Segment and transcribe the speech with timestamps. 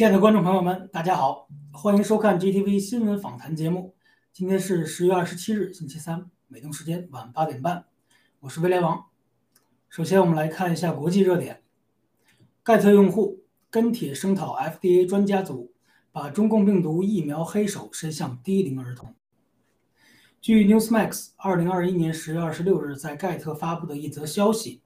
[0.00, 3.94] 亲爱的观众朋友们，大家好，欢迎收看 GTV 新闻访谈节目。
[4.32, 7.84] 今天是十月二十七日，星期三，美东时间晚八点半，
[8.38, 9.04] 我是威廉王。
[9.90, 11.60] 首先，我们来看一下国际热点：
[12.62, 15.74] 盖特用户跟帖声讨 FDA 专家组，
[16.12, 19.14] 把中共病毒疫苗黑手伸向低龄儿童。
[20.40, 24.80] 据 Newsmax 二零二一年十月二十六日在盖特发布的一则消息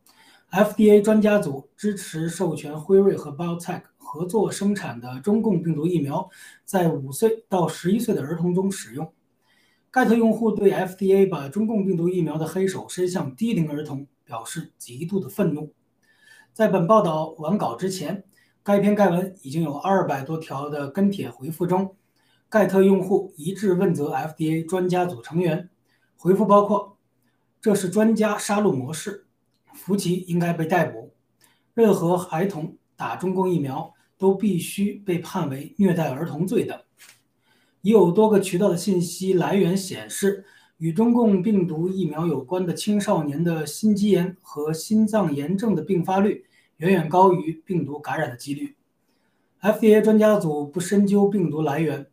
[0.50, 3.82] ，FDA 专家组支持授权辉瑞和 BioTech。
[4.14, 6.30] 合作生产的中共病毒疫苗
[6.64, 9.12] 在五岁到十一岁的儿童中使用。
[9.90, 15.74] 盖特用户对 FDA 把中共病毒疫苗的黑手伸向低龄儿童表示极度的愤怒。
[16.52, 18.22] 在本报道完稿之前，
[18.62, 21.96] 该篇盖文已经有二百多条的跟帖回复中，
[22.48, 25.70] 盖特用户一致问责 FDA 专家组成员。
[26.14, 26.96] 回复包括：
[27.60, 29.26] 这是专家杀戮模式，
[29.72, 31.12] 福奇应该被逮捕。
[31.74, 33.92] 任何孩童打中共疫苗。
[34.16, 36.78] 都必须被判为虐待儿童罪等。
[37.82, 40.44] 已有多个渠道的信息来源显示，
[40.78, 46.44] 与中共病毒疫苗有关的青少年的心肌炎和心脏炎症的并发率
[46.78, 48.74] 远远高于病毒感染的几率。
[49.60, 52.06] FDA 专家组不深究病毒来源，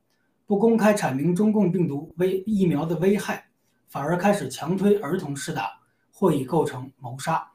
[0.46, 3.50] 不公开阐明中共病毒危疫苗的危害，
[3.88, 5.82] 反而开始强推儿童施打，
[6.12, 7.52] 或已构成谋杀。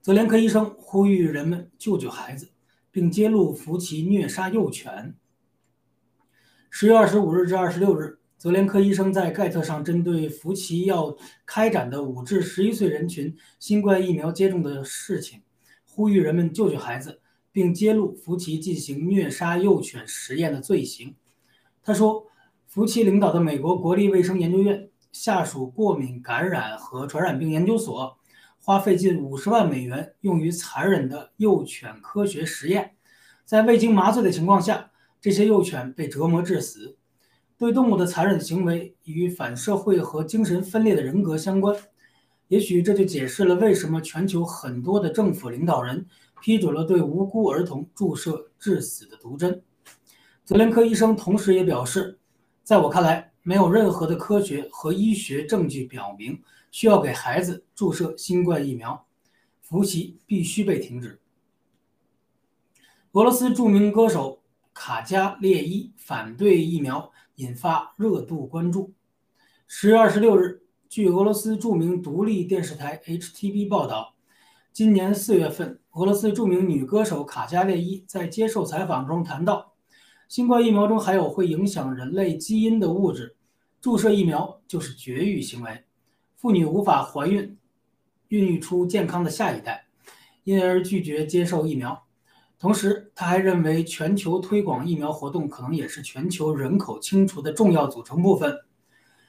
[0.00, 2.51] 泽连科医生呼吁人们救救孩子。
[2.92, 5.16] 并揭露福奇虐杀幼犬。
[6.70, 11.16] 十月二十五日至二十六日，泽连科医生在盖特上针对福奇要
[11.46, 15.42] 开展的五至十一岁人群新冠疫苗接种的事情，
[15.86, 17.20] 呼吁人们救救孩子，
[17.50, 21.16] 并揭露福奇进行虐杀幼犬实验的罪行。
[21.82, 22.26] 他说，
[22.66, 28.18] 福奇领导的美国国立卫生研究院下属过敏感染和传染病研究所。
[28.64, 32.94] 花费近五十万美元用于残忍的幼犬科学实验，
[33.44, 36.96] 在未经麻醉的情况下，这些幼犬被折磨致死。
[37.58, 41.76] 对动物的残忍行为与反社会和精神分裂的人格相关，
[42.46, 46.06] 也许这就解释了为什么全球很多的政府领导人
[46.40, 49.60] 批准了对无辜儿童注射致死的毒针。
[50.44, 52.16] 泽连科医生同时也表示，
[52.62, 56.40] 在我看来，没有任何的科学和医学证据表明。
[56.72, 59.06] 需要给孩子注射新冠疫苗，
[59.60, 61.20] 福奇必须被停止。
[63.12, 64.42] 俄罗斯著名歌手
[64.72, 68.94] 卡加列伊反对疫苗，引发热度关注。
[69.66, 74.14] 十月二十六日，据俄罗斯著名独立电视台 HTB 报道，
[74.72, 79.74] 今年四月份，俄罗斯著名女歌手卡加列伊在接受采访中谈到，
[80.26, 83.36] 新冠疫苗中含有会影响人类基因的物质，
[83.78, 85.84] 注射疫苗就是绝育行为，
[86.42, 87.56] 妇女无法怀孕，
[88.26, 89.86] 孕育出健康的下一代，
[90.42, 92.02] 因而拒绝接受疫苗。
[92.58, 98.58] 同时，他还认为全球推广疫苗活动可能也是全球人口清除的重要组成部分。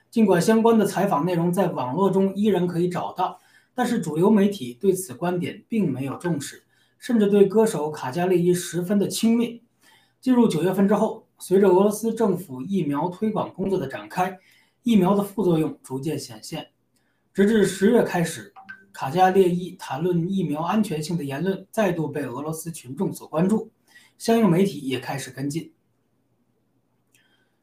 [0.10, 3.40] 尽管相关的采访内容在网络中依然可以找到。
[3.76, 6.64] 但是主流媒体对此观点并没有重视，
[6.98, 9.62] 甚至对歌手卡加利伊十分的轻蔑。
[10.20, 14.40] 进入九月份之后，随着俄罗斯政府疫苗推广工作的展开，
[14.82, 16.70] 疫苗的副作用逐渐显现。
[17.34, 18.54] 直至十月开始，
[18.92, 23.72] 卡加列伊谈论疫苗安全性的言论再度被俄罗斯群众所关注，
[24.20, 25.74] 相应媒体也开始跟进。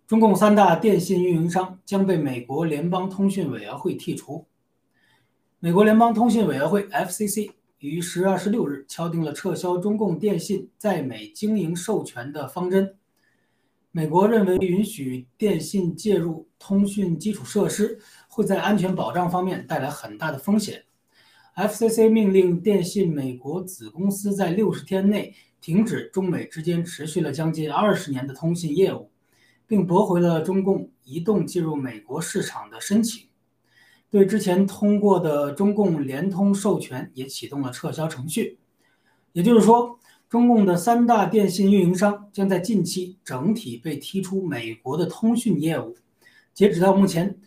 [0.09, 4.45] 中共三大电信运营商将被美国联邦通讯委员会剔除。
[5.61, 12.97] 美国联邦通讯委员会 （FCC） 于十月二十六日敲定了撤销中共电信在美经营授权的方针。
[13.93, 17.99] 美国认为，允许电信介入通讯基础设施
[18.41, 20.85] 会在安全保障方面带来很大的风险。
[21.55, 29.11] FCC 命令电信美国子公司在六十天内停止中美之间持续了将近二十年的通信业务，
[29.67, 33.29] 并驳回了中共移动进入美国市场的申请。
[34.09, 38.59] 对之前通过的中共联通授权也启动了撤销程序，
[39.33, 39.99] 也就是说，
[40.31, 45.95] 中共的三大电信运营商将在近期整体被踢出美国的通讯业务。
[46.55, 47.39] 截止到目前，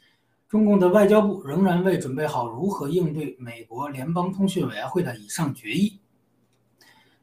[0.54, 5.98] 中共的外交部仍然未准备好如何应对美国联邦通讯委员会的以上决议。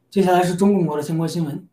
[0.09, 1.65] 接下来是中共国的相关新闻：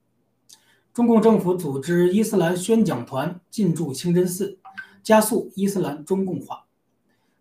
[0.95, 4.61] 中共政府组织伊斯兰宣讲团进驻清真寺，
[5.03, 6.67] 加速伊斯兰中共化。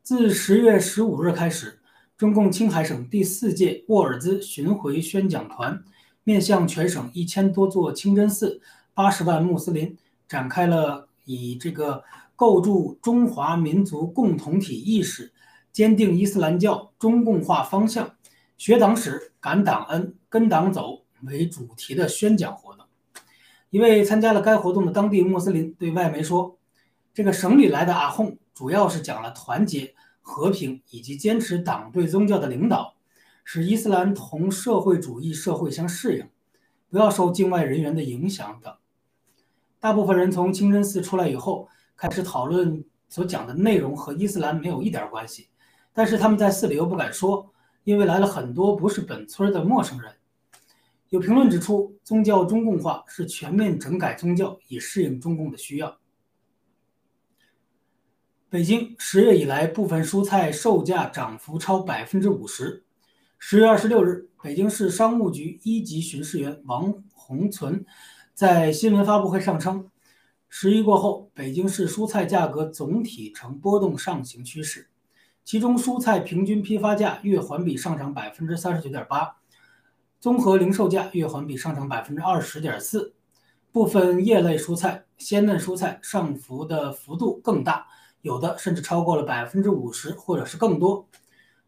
[0.02, 1.80] 自十月十五日开始，
[2.18, 5.84] 中共青海省第四届沃尔兹巡回宣讲团
[6.24, 8.60] 面向全省一千多座清真寺、
[8.96, 9.96] 八十万穆斯林，
[10.28, 12.04] 展开了以这个
[12.38, 15.34] 构筑中华民族共同体意识、
[15.72, 18.16] 坚定伊斯兰教中共化方向、
[18.58, 22.86] 学党史、感党恩、跟党走为主题的宣讲活动。
[23.72, 26.60] 一位参加了该活动的当地穆斯林对外媒说
[27.12, 32.96] ：“这个省里来的阿訇。”主要是讲了团结、和平以及坚持党对宗教的领导，
[33.44, 36.30] 使伊斯兰同社会主义社会相适应，
[36.90, 38.74] 不要受境外人员的影响等。
[39.80, 41.68] 大部分人从清真寺出来以后，
[41.98, 45.50] 开始讨论所讲的内容和伊斯兰没有一点关系，
[45.92, 47.52] 但是他们在寺里又不敢说，
[47.84, 50.14] 因为来了很多不是本村的陌生人。
[51.10, 55.98] 有评论指出，宗教中共化是全面整改宗教，以适应中共的需要。
[58.50, 62.84] 北京十月以来，部分蔬菜售价涨幅超百分之五十。
[63.40, 67.86] 十月二十六日，北京市商务局一级巡视员王洪存
[68.34, 69.90] 在新闻发布会上称，
[70.60, 74.90] 十一过后，北京市蔬菜价格总体呈波动上行趋势，
[75.46, 79.38] 其中蔬菜平均批发价月环比上涨百分之三十九点八，
[80.20, 83.14] 综合零售价月环比上涨百分之二十点四，
[83.72, 87.86] 部分叶类蔬菜、鲜嫩蔬菜上浮的幅度更大。
[88.24, 91.08] 有的甚至超过了百分之五十，或者是更多。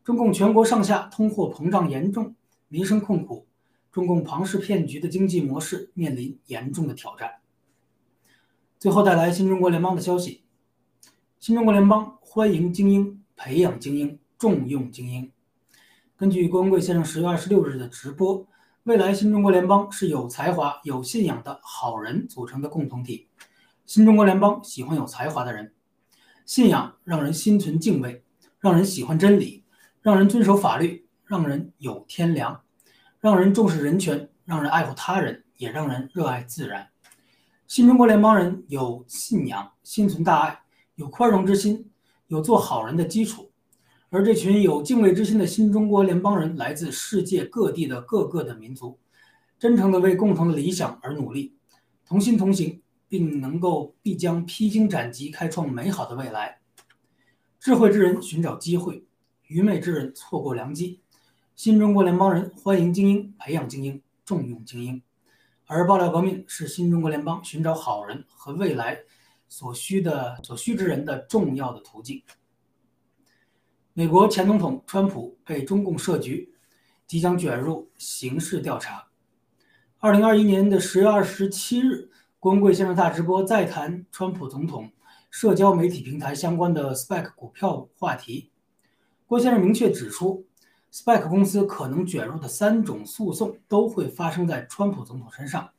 [0.03, 2.33] 中共全国上下通货膨胀严重，
[2.69, 3.45] 民生困苦，
[3.91, 7.33] 中共庞氏骗局的经济模式面临严重的挑战。
[8.79, 10.45] 最后带来新中国联邦的消息：
[11.37, 15.29] 新中国联邦欢迎精英，培养精英，重用精英。
[16.15, 18.47] 根据郭文贵先生十月二十六日的直播，
[18.83, 23.27] 未来新中国联邦是有才华、有信仰的好人组成的共同体。
[23.85, 25.73] 新中国联邦喜欢有才华的人。
[26.45, 28.23] 信仰让人心存敬畏，
[28.59, 29.65] 让人喜欢真理，
[30.01, 32.61] 让人遵守法律，让人有天良，
[33.19, 36.87] 让人重视人权，让人爱护他人，也让人热爱自然。
[37.69, 40.59] 新中国联邦人有信仰，心存大爱，
[40.95, 41.87] 有宽容之心，
[42.25, 43.51] 有做好人的基础。
[44.09, 48.97] 而这群有敬畏之心的新中国联邦人，来自世界各地的各个的民族，
[49.59, 51.53] 真诚地为共同的理想而努力，
[52.03, 52.81] 同心同行。
[53.07, 56.59] 并能够必将披荆斩棘，开创美好的未来。
[57.59, 59.03] 智慧之人寻找机会，
[59.47, 61.01] 愚昧之人错过良机。
[61.55, 65.01] 新中国联邦人欢迎精英，培养精英，重用精英。
[65.71, 68.99] 而爆料革命是新中国联邦寻找好人和未来
[69.47, 72.23] 所需的所需之人的重要的途径。
[73.93, 76.51] 美国前总统川普被中共设局，
[77.05, 79.09] 即将卷入刑事调查。
[79.99, 82.09] 二零二一年的十月二十七日。
[82.41, 84.89] 光贵先生大直播再谈川普总统
[85.29, 88.49] 社交媒体平台相关的 SPAC 股票话题。
[89.27, 90.47] 郭先生明确指出，
[90.91, 95.69] ，SPAC 公司可能卷入的三种诉讼都会发生在川普总统身上。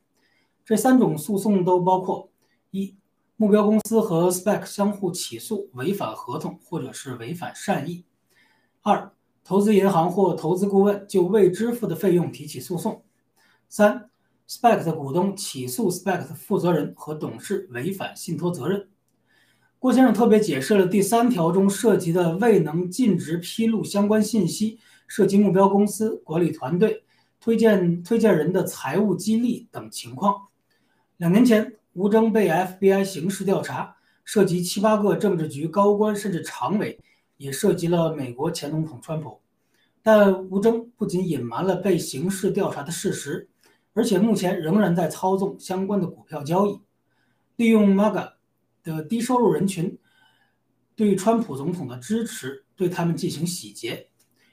[0.65, 2.31] 这三种诉讼都包括：
[2.71, 2.97] 一、
[3.37, 8.05] 目标公司和 SPAC 相互起诉违反合同或者是违反善意；
[8.83, 9.13] 二、
[9.43, 13.03] 投资银行或投资顾问就未支付的费用提起诉讼；
[13.69, 14.11] 三、
[14.47, 18.89] SPAC 的股东起诉 SPAC 的负责人和董事违反信托责任。
[19.79, 24.79] 郭先生特别解释了第三条中涉及的未能尽职披露相关信息，
[25.11, 27.03] 涉及目标公司管理团队、
[27.41, 30.47] 推荐推荐人的财务激励等情况。
[31.17, 37.01] 两年前，吴征被 FBI 刑事调查，涉及七八个政治局高官甚至常委，
[37.39, 39.41] 也涉及了美国前总统川普。
[40.01, 43.49] 但吴征不仅隐瞒了被刑事调查的事实，
[43.95, 46.81] 而且目前仍然在操纵相关的股票交易，
[47.57, 48.35] 利用 MAGA。
[48.83, 49.99] 的低收入人群
[50.97, 54.09] 对川普总统的支持，对他们进行洗劫，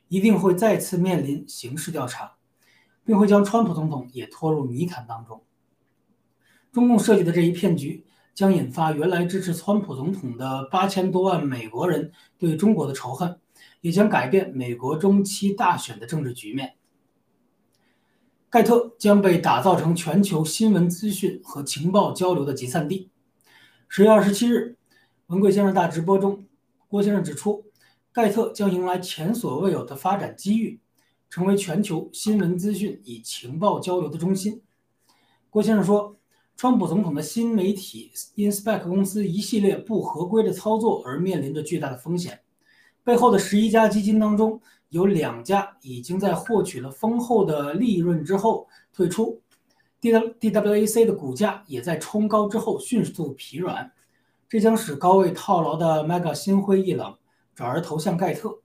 [0.07, 2.35] 一定会再次面临刑事调查，
[3.03, 5.43] 并会将川普总统也拖入泥潭当中。
[6.71, 13.39] 中共设计的这一骗局将引发原来支持川普总统的八千多万美国人对中国的仇恨，
[13.81, 16.75] 也将改变美国中期大选的政治局面。
[18.49, 23.09] 盖特将被打造成全球新闻资讯和情报交流的集散地。
[23.89, 24.77] 十月二十七日，
[25.27, 26.45] 文贵先生大直播中，
[26.87, 27.65] 郭先生指出，
[28.17, 30.79] 盖特将迎来前所未有的发展机遇，
[31.29, 34.59] 成为全球新闻资讯与情报交流的中心。
[35.51, 36.15] 郭先生说，
[36.55, 42.39] 川普总统的新媒体 Inspec 公司一系列不合规的操作而面临着巨大的风险，
[43.03, 44.59] 背后的十一家基金当中，
[44.89, 49.39] 有两家已经在获取了丰厚的利润之后退出。
[50.01, 53.91] D W D W A C 的股价也在冲高之后迅速疲软，
[54.49, 57.15] 这将使高位套牢的 Mega 心灰意冷，
[57.57, 58.59] 转而投向盖特。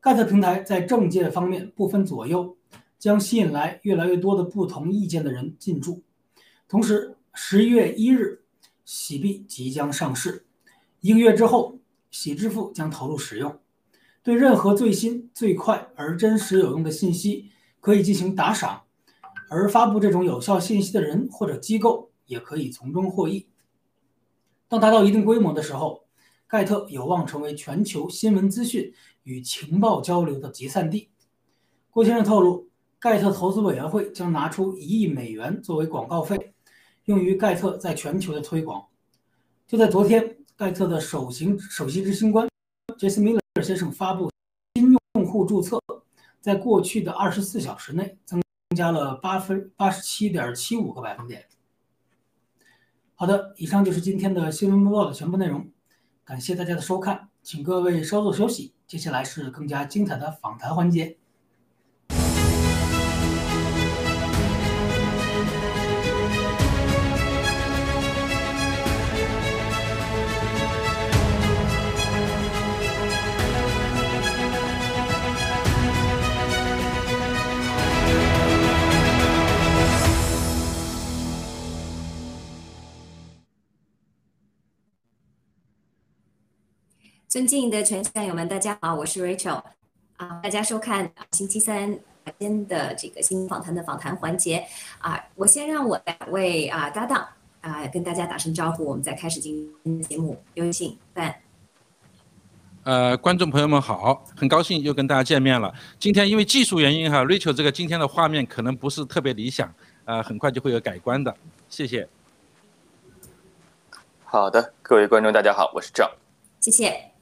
[0.00, 2.56] 盖特平台在政界方面不分左右，
[3.00, 6.04] 将吸引来越来越多的不同意见的人进驻。
[6.68, 8.44] 同时，十一月一日，
[8.84, 10.46] 喜币即将上市，
[11.00, 11.80] 一个月之后，
[12.12, 13.58] 喜支付将投入使用。
[14.22, 18.84] 对任何最新、最快而真实有用的信息，可以进行打赏。
[19.50, 23.48] 而发布这种有效信息的人或者机构也可以从中获益。
[24.68, 26.05] 当达到一定规模的时候，
[26.48, 28.92] 盖特有望成为全球新闻资讯
[29.24, 31.10] 与情报交流的集散地。
[31.90, 36.54] 郭先生透露，盖特投资委员会将拿出一亿美元作为广告费，
[37.04, 38.86] 用于盖特在全球的推广。
[39.66, 42.48] 就在昨天，盖特的首席首席执行官
[42.98, 44.30] 杰斯米勒先生发布，
[44.74, 45.80] 新用户注册
[46.40, 48.40] 在过去的二十四小时内增。
[48.74, 51.46] 加了八分八十七点七五个百分点。
[53.14, 55.70] 好的，以上就是今天的新闻播报的全部内容，
[56.26, 61.16] 感谢大家的收看，请各位稍作休息，接下来是更加精彩的访谈环节。
[87.36, 89.62] 尊敬的全校友们，大家好，我是 Rachel
[90.16, 91.98] 啊，大家收看星期三
[92.38, 94.66] 天的这个新访谈的访谈环节
[95.00, 97.28] 啊，我先让我两位啊搭档
[97.60, 100.42] 啊跟大家打声招呼，我们再开始今天的节目。
[100.54, 101.34] 有请范。
[102.84, 105.74] 呃，观众朋友们好，很高兴又跟大家见面了。
[105.98, 109.70] 今天因为技术原因哈，Rachel 这个今天的画面可能不是特别理想，
[110.06, 111.36] 呃，很快就会有改观的，
[111.68, 112.08] 谢谢。
[114.24, 116.10] 好的，各位观众大家好，我是赵。
[116.60, 117.15] 谢谢。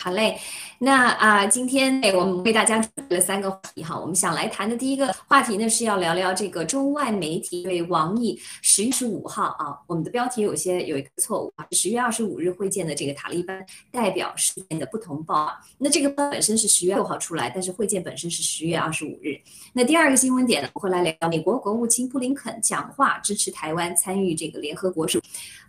[0.00, 0.38] 好嘞，
[0.78, 3.98] 那啊，今天哎，我们为大家准备了三个话题哈。
[3.98, 15.50] 我们想来谈的第一个话题呢，是要聊聊这个中外媒体对王毅十月十五号啊，我们的标题有些有一个错误啊，十月二十五日会见的这个塔利班代表事件的不同报。
[15.78, 19.36] 那这个报本身是十月六号出来，但是会见本身是十月二十五日。
[19.72, 25.18] 那第二个新闻点呢，会来聊美国国务卿布林肯讲话支持台湾参与这个联合国署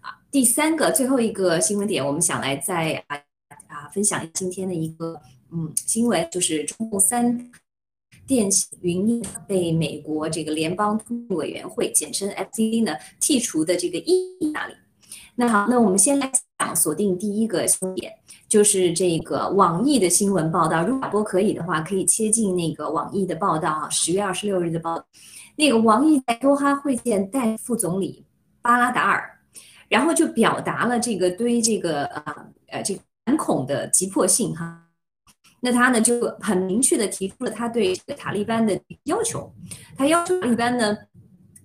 [0.01, 0.13] 啊。
[0.29, 3.19] 第三个最后一个新闻点，我们想来在啊。
[3.69, 5.21] 啊，分享今天的一个
[5.51, 7.49] 嗯新闻，就是中共三
[8.27, 14.73] 电信云业被美国这个联邦通信委员会简称 FCC 呢剔除的这个意义哪里？
[15.35, 18.11] 那好，那我们先来讲锁定第一个新点，
[18.47, 20.83] 就是这个网易的新闻报道。
[20.85, 25.01] 如果可以的话，可以切进那个网易的报道啊，十月二十六日的报。
[25.55, 28.25] 那个王毅在多哈会见代副总理
[28.61, 29.39] 巴拉达尔，
[29.88, 32.35] 然后就表达了这个对这个呃
[32.67, 32.95] 呃这。
[32.95, 34.88] 个反恐的急迫性哈。
[35.62, 39.53] 那他呢就很明确的提出了他对塔利班的要求，
[39.95, 40.98] 他要求塔利班呢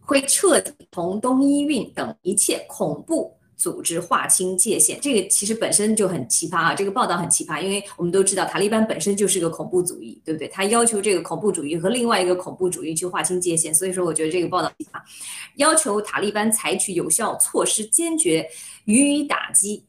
[0.00, 3.34] 会彻底同东伊运等一切恐怖。
[3.56, 6.74] 组织划清界限，这个其实本身就很奇葩啊！
[6.74, 10.48] 这个报道很奇葩，因为我们都知道塔利班本身就是个恐怖主义，对不对？
[10.48, 15.00] 他要求这个恐怖主义和另外一个恐怖主义去划清界限，所以说我觉得这个报道奇葩，
[15.54, 18.46] 要求塔利班采取有效措施，坚决
[18.86, 19.86] 予以打击。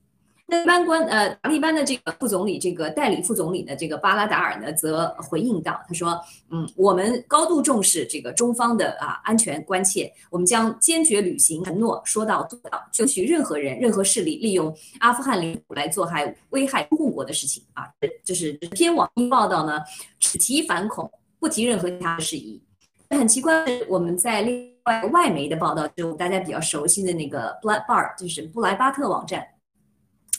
[0.48, 6.22] 那班官呃，塔利班的这个副总理，这个代理副总理呢，这个巴拉达尔呢，则回应道，他说，
[6.52, 17.90] 嗯，我们高度重视这个中方的啊安全关切，我们将坚决履行承诺，说到做到，就许任何人、任何势力利用阿富汗领土来做害、危害中共国的事情啊，
[18.24, 19.82] 就是这篇网报道呢，
[20.20, 22.62] 只提反恐，不提任何其他事宜。
[23.10, 29.44] 很奇怪，我们在另外外媒的报道就大家比较熟悉的那个 Blood Bar，就是布莱巴特网站。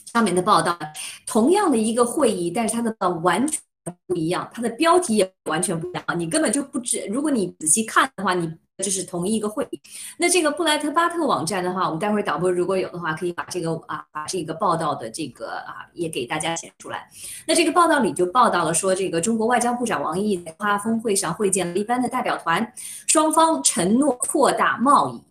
[0.06, 0.78] 上面的报道，
[1.26, 3.60] 同样的一个会议，但是它的完全
[4.06, 7.04] 不一样，它的标题也完全不一样，你根本就不知。
[7.06, 9.80] 如果你仔细看的话，你这是同一个会议。
[10.18, 17.08] 那这个布莱特巴特网站的话，我们待会儿导播如果有的话，可以把这个啊，把这个报道的这个啊，也给大家写出来。
[17.46, 22.72] 那这个报道里就报道了说，这个中国外交部长王毅在花峰会上会见了一般的代表团，
[23.06, 25.22] 双方承诺扩大贸易，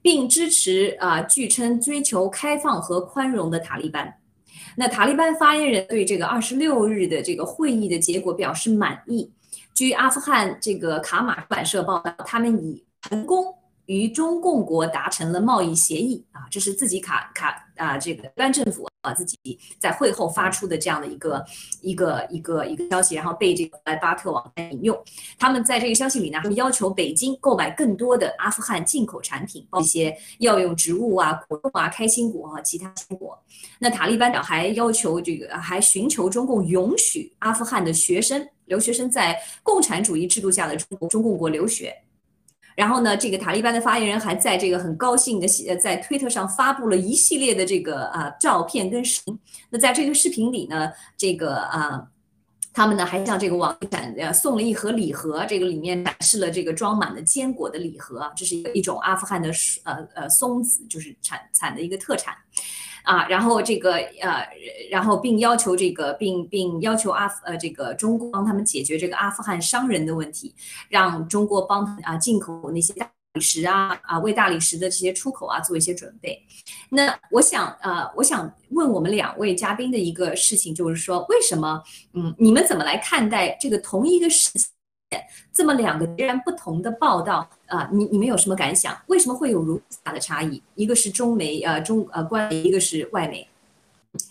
[0.00, 4.14] 并支持啊，据称追求开放和宽容的塔利班。
[4.76, 9.30] 那塔利班发言人对这个二十六日的这个会议的结果表示满意。
[9.74, 13.54] 据阿富汗这个卡马出版社报道，他们已成功。
[13.88, 21.42] 与中共国达成了贸易协议啊，这是自己卡卡啊，这个班政府啊自己在会后发出的这样的一个
[21.80, 25.04] 一个一个一个消息，然后被这个莱巴特网站引用。
[25.38, 33.42] 他们在这个消息里呢，他们要求北京购买更多的阿富汗进口产品，包括一些药用植物啊、果冻啊、开心果和其他坚果。
[33.78, 41.96] 那塔利班长还要求这个，还寻求中共允许阿富汗的学生留学生在共产主义制度下的中国中共国留学。
[42.78, 49.36] 然后呢，这个塔利班的发言人还在这个很高兴的写，在推特上发布了一系列的这个啊照片跟视频。
[49.68, 52.00] 那在这个视频里呢，这个啊，
[52.72, 59.50] 他们呢还向这个网展呃送了一盒礼盒，这个里面展示了这个装满了坚果的礼盒，这是一一种阿富汗的
[59.82, 62.32] 呃呃松子，就是产产的一个特产。
[63.08, 64.46] 啊，然后这个呃，
[64.90, 70.54] 然后并要求这个，并并要求阿呃这个中国帮他们解决这个阿富汗商人的问题，
[70.90, 76.38] 让中国帮啊进口那些大理石啊啊为大理石的这些出口啊做一些准备。
[76.90, 84.68] 那我想呃，我想问我们两位嘉宾的一个事情，就是说为什么嗯，你们怎么来看待这个同一个事情？
[85.52, 88.96] 这么两个截然不同的报道啊，你你们有什么感想？
[89.06, 90.62] 为什么会有如此大的差异？
[90.74, 93.48] 一个是中媒呃中呃官媒，一个是外媒。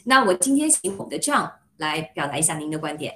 [0.03, 3.15] 那我今天请我们的样来表达一下您的观点。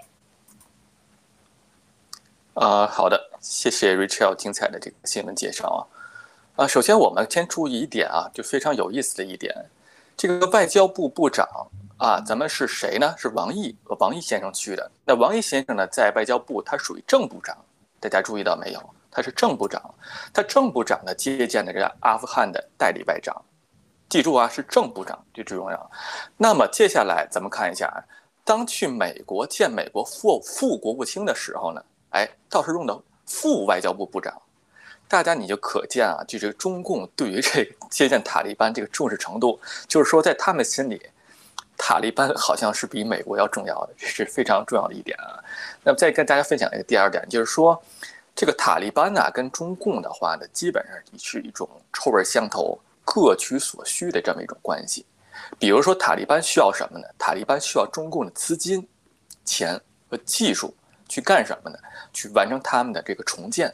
[2.54, 5.88] 啊，好的，谢谢 Rachel 精彩的这个新闻介绍
[6.56, 6.64] 啊。
[6.64, 9.56] 啊，首先我们先注意一点啊，就非常有意思的一点，
[10.18, 11.48] 这个外交部部长
[12.02, 13.14] 啊，咱们是谁呢？
[13.16, 14.92] 是王毅和王毅先生去的。
[15.06, 17.56] 那王毅先生呢，在外交部他属于正部长。
[18.00, 18.82] 大家注意到没有？
[19.12, 19.80] 他是正部长，
[20.34, 23.40] 他正部长呢接见的这个阿富汗的代理外长，
[24.10, 25.92] 记住啊，是正部长，这最重要。
[26.38, 28.02] 那么接下来咱们看一下啊，
[28.44, 34.42] 当去美国见美国副副国务卿的时候呢，哎，倒是用的副外交部部长，
[35.08, 41.00] 大家你就可见啊，就这个中共对于这接见塔利班这个重视程度，就是说在他们心里，
[41.78, 45.44] 塔利班好像是比美国要重要的，这是非常重要的一点啊。
[45.84, 47.82] 那么再跟大家分享一个第二点，就是说，
[48.36, 55.06] 这个塔利班呢跟中共的话呢，基本上是一种臭味相投、各取所需的这么一种关系。
[55.58, 57.08] 比如说，塔利班需要什么呢？
[57.18, 58.88] 塔利班需要中共的资金、
[59.44, 60.76] 钱和技术
[61.10, 61.78] 去干什么呢？
[62.14, 63.74] 去完成他们的这个重建。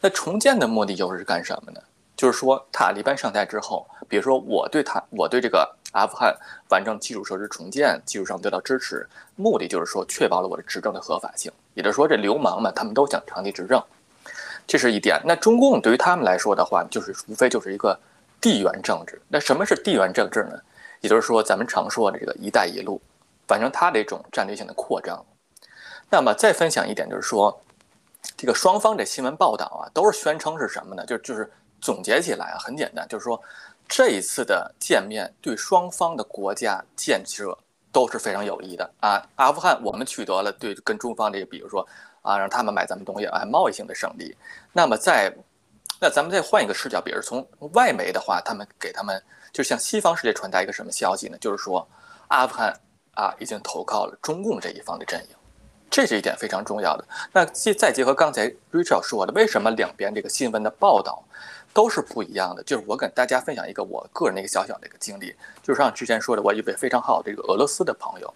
[0.00, 1.80] 那重建的目的又是干什么呢？
[2.16, 5.76] 就是说，塔利班上台之后，比如说我对他，我对这个。
[5.94, 6.36] 阿富汗
[6.70, 11.50] 完成基础设施重建，技术上得到支持，目的就是说确保了我的执政的合法性。
[11.74, 13.80] 也就是说，这流氓们他们都想长期执政，
[14.66, 15.20] 这是一点。
[15.24, 17.96] 那中共对于他们来说的话，就是无非就是一个
[18.40, 19.20] 地缘政治。
[19.28, 20.60] 那什么是地缘政治呢？
[21.00, 23.00] 也就是说，咱们常说的这个“一带一路”，
[23.46, 25.24] 反正它的一种战略性的扩张。
[26.10, 27.60] 那么再分享一点，就是说，
[28.36, 31.06] 这个双方的新闻报道啊，都是宣称是什么呢？
[31.06, 31.48] 就就是
[31.80, 33.40] 总结起来啊，很简单，就是说。
[33.88, 37.56] 这一次的见面对双方的国家建设
[37.92, 39.22] 都是非常有益的啊！
[39.36, 41.86] 阿富汗我们取得了对跟中方这个，比如说
[42.22, 44.36] 啊，让他们买咱们东西啊，贸易性的胜利。
[44.72, 45.32] 那么在
[46.00, 51.38] 那咱们再换一个视角，比如从外媒的话，他们给他们就向西方世界传达一个什么消息呢？
[51.38, 51.86] 就是说
[52.28, 52.74] 阿富汗
[53.14, 55.36] 啊已经投靠了中共这一方的阵营，
[55.88, 57.04] 这是一点非常重要的。
[57.32, 61.22] 那再结合刚才 Richard 说的，为什么两边这个新闻的报道
[61.74, 62.62] 都是不一样的？
[62.62, 68.32] 就是我跟大家分享一个我个人的一个小小的一个经历，就是像之前说的，我一位非常好的这个俄罗斯的朋友，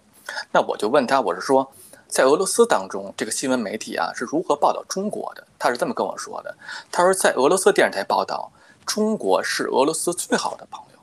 [0.51, 1.71] 那我就问他，我是说。
[2.11, 5.45] 在俄罗斯当中，这个新闻媒体啊是如何报道中国的？
[5.59, 6.57] 他是这么跟我说的
[6.91, 8.51] ：“他说，在俄罗斯电视台报道，
[8.83, 10.99] 中国是俄罗斯最好的朋友，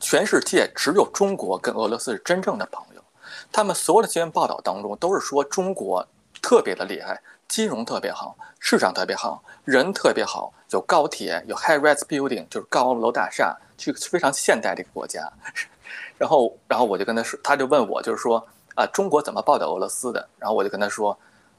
[0.00, 3.02] 全世界只有中国跟俄罗斯是真正的朋友。
[3.50, 6.06] 他们所有的新闻报道当中都是说中国
[6.42, 7.18] 特别的厉害，
[7.52, 15.30] 金融特别好，市场特别好，人特别好，有高铁，有 high-rise building，就是高楼大厦，去非常现代的一个国家。
[16.16, 18.42] 然后，然后我就跟他说，他就问我，就是说。”
[18.74, 20.26] 啊，中国怎么报道俄罗斯的？
[20.38, 21.14] 然后我就跟他说：“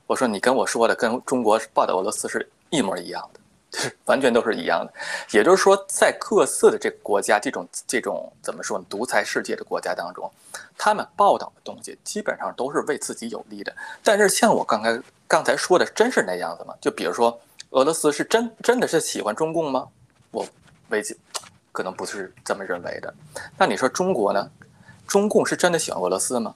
[0.07, 3.39] 我说你跟我说的跟中国报道俄罗斯是一模一样的，
[4.05, 4.93] 完全都是一样的。
[5.31, 8.85] 也就是说，在各色的这个国家，这种这种怎么说呢？
[8.89, 10.31] 独裁世界的国家当中，
[10.77, 13.75] 他们报道的东西基本上都是为自己有利的。
[14.03, 16.73] 但是像我刚才刚才说的，真是那样子吗？
[16.79, 17.39] 就比如说，
[17.71, 19.87] 俄罗斯是真真的是喜欢中共吗？
[20.31, 20.45] 我
[20.89, 21.17] 未计
[21.71, 23.13] 可能不是这么认为的。
[23.57, 24.49] 那你说中国呢？
[25.05, 26.55] 中共是真的喜欢俄罗斯吗？”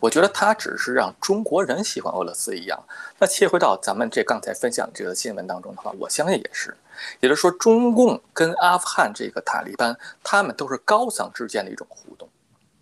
[0.00, 2.78] 我觉得他只是让中国人喜欢俄罗斯一样。
[3.18, 6.76] 那切回到咱们这刚才分享这个新闻当中的话，我相信也是。
[7.20, 12.28] 也就是说，中共跟阿富汗这个塔利班，他们都是高层之间的一种互动，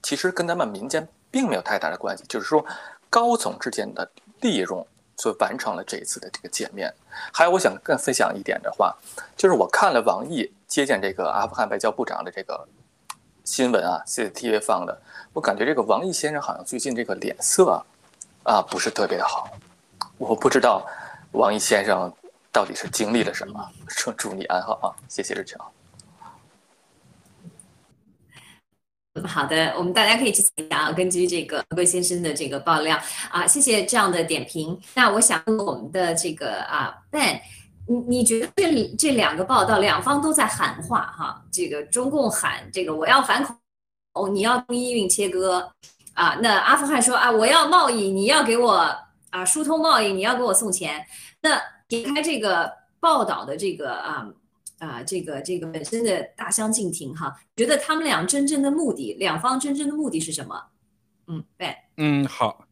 [0.03, 2.25] 其实跟咱们民间并没有太大的关系。
[2.27, 2.65] 就是说，
[3.11, 4.87] 高层之间的利用
[5.19, 6.95] 所完成了这一次的这个见面。
[7.31, 8.97] 还有，我想更分享一点的话，
[9.37, 12.67] 就是我看了王毅接见这个阿富汗外交部长的这个
[13.47, 15.01] 新闻啊，CCTV 放的。
[15.33, 17.81] 我感觉这个王毅先生好像最近这个脸色，
[18.43, 19.49] 啊，不是特别的好。
[20.19, 20.85] 我不知道
[21.31, 22.13] 王毅先生
[22.51, 23.71] 到底是经历了什么。
[23.87, 25.65] 祝祝你安好啊，谢谢日强。
[29.25, 32.99] 好的，我们大家可以去猜一下啊，根据这个魏先生的这个爆料
[33.31, 34.79] 啊，谢谢这样的点评。
[34.95, 37.41] 那我想我们的这个啊，Ben，
[37.89, 41.45] 你你觉得这这两个报道，两方都在喊话哈？
[41.51, 43.57] 这个中共喊这个我要反恐。
[44.15, 45.71] 哦，你要供应切割
[46.15, 46.39] 啊？
[46.41, 48.91] 那阿富汗说啊，我要贸易，你要给我
[49.29, 51.05] 啊疏通贸易，你要给我送钱。
[51.43, 54.27] 那点开这个报道的这个啊
[54.79, 60.65] 啊这个这个本身的大相径庭哈，觉得他们俩真正的目的，两方真正的目的是什么？
[61.27, 62.65] 嗯，对，嗯，好，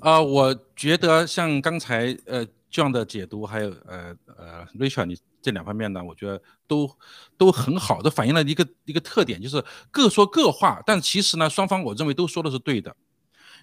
[0.00, 5.18] 啊，我觉得像刚才呃这样的解读，还有呃呃，Richard，你。
[5.42, 6.86] 这两方面呢，我觉得都
[7.38, 12.94] 都很好的反映了一个一个特点，就是各说各话，但其实呢，双方我认为都说的是对的。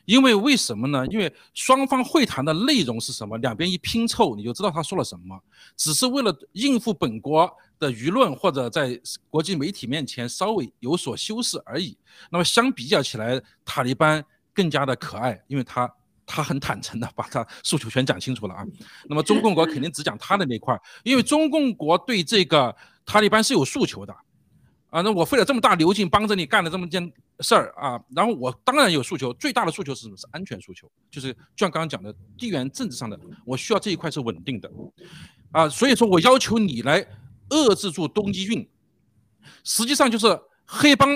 [0.06, 1.06] 因为为什么呢？
[1.12, 3.38] 因为双方会谈的内容是什么？
[3.38, 5.40] 两边一拼凑，你就知道他说了什么，
[5.76, 11.96] 只是为了应付本国的舆论或者在国际媒体面前稍微有所修饰而已。
[12.32, 15.88] 那么相比较起来，塔利班更加的可爱，因为他。
[16.28, 18.64] 他很坦诚的把他诉求全讲清楚了啊，
[19.08, 24.14] 那么中共国肯定只讲他的那块儿，因为中共国对这个塔利班是有诉求的，
[24.90, 30.18] 啊，那我费了这么大牛劲帮着你干了这么件事儿啊，然后我当然有诉求，最大的诉求是什么？
[30.18, 34.70] 是安全诉求，就是就像刚刚讲的地缘政治上的，我需要这一块是稳定的，
[35.52, 37.02] 啊，所以说我要求你来
[37.50, 38.70] 遏制住东伊运，
[39.64, 40.28] 实际上就是
[40.66, 41.10] 黑帮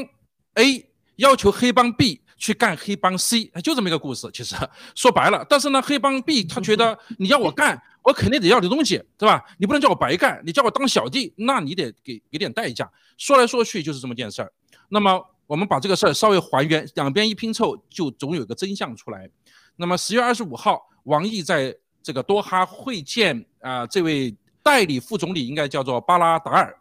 [0.54, 2.21] A 要求黑帮 B。
[2.42, 4.28] 去干黑帮 C，就这么一个故事。
[4.34, 4.56] 其实
[4.96, 9.46] 说白了，但是呢，黑帮 B 他觉得你要我干， 我肯定得要点东西，对吧？
[9.60, 12.92] 你不能叫我白干，你叫我当小弟，那你得给给点代价。
[13.16, 14.52] 说来说去就是这么件事儿。
[14.90, 19.30] 那么我们把这个事儿稍微还原，两边一拼凑，就总有个真相出来。
[19.76, 26.76] 那么十月二十五号，王毅在这个多哈会见啊这位代理副总理，应该叫做巴拉达尔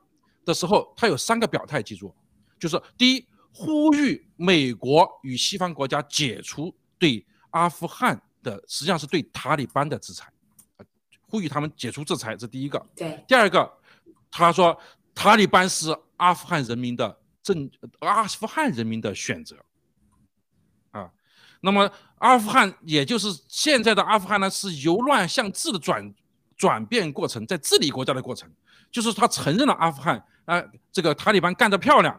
[0.46, 2.14] 的时候，他有三个表态，记住，
[2.58, 3.26] 就是第一。
[3.52, 10.32] 呼吁美国与西方国家解除对阿富汗的，实际上是对塔利班的制裁，
[11.26, 12.84] 呼吁他们解除制裁，这第一个。
[12.94, 13.22] 对。
[13.26, 13.70] 第二个，
[14.30, 14.78] 他说
[15.14, 19.56] 塔利班是阿富汗人民的政，阿富汗人民的选择。
[20.92, 21.10] 啊，
[21.60, 26.14] 那么阿富汗也就是现在的阿富汗呢，是由乱向治的转
[26.56, 28.50] 转变过程，在治理国家的过程，
[28.90, 32.18] 就是他承认了阿富汗啊，这个塔利班干得漂亮。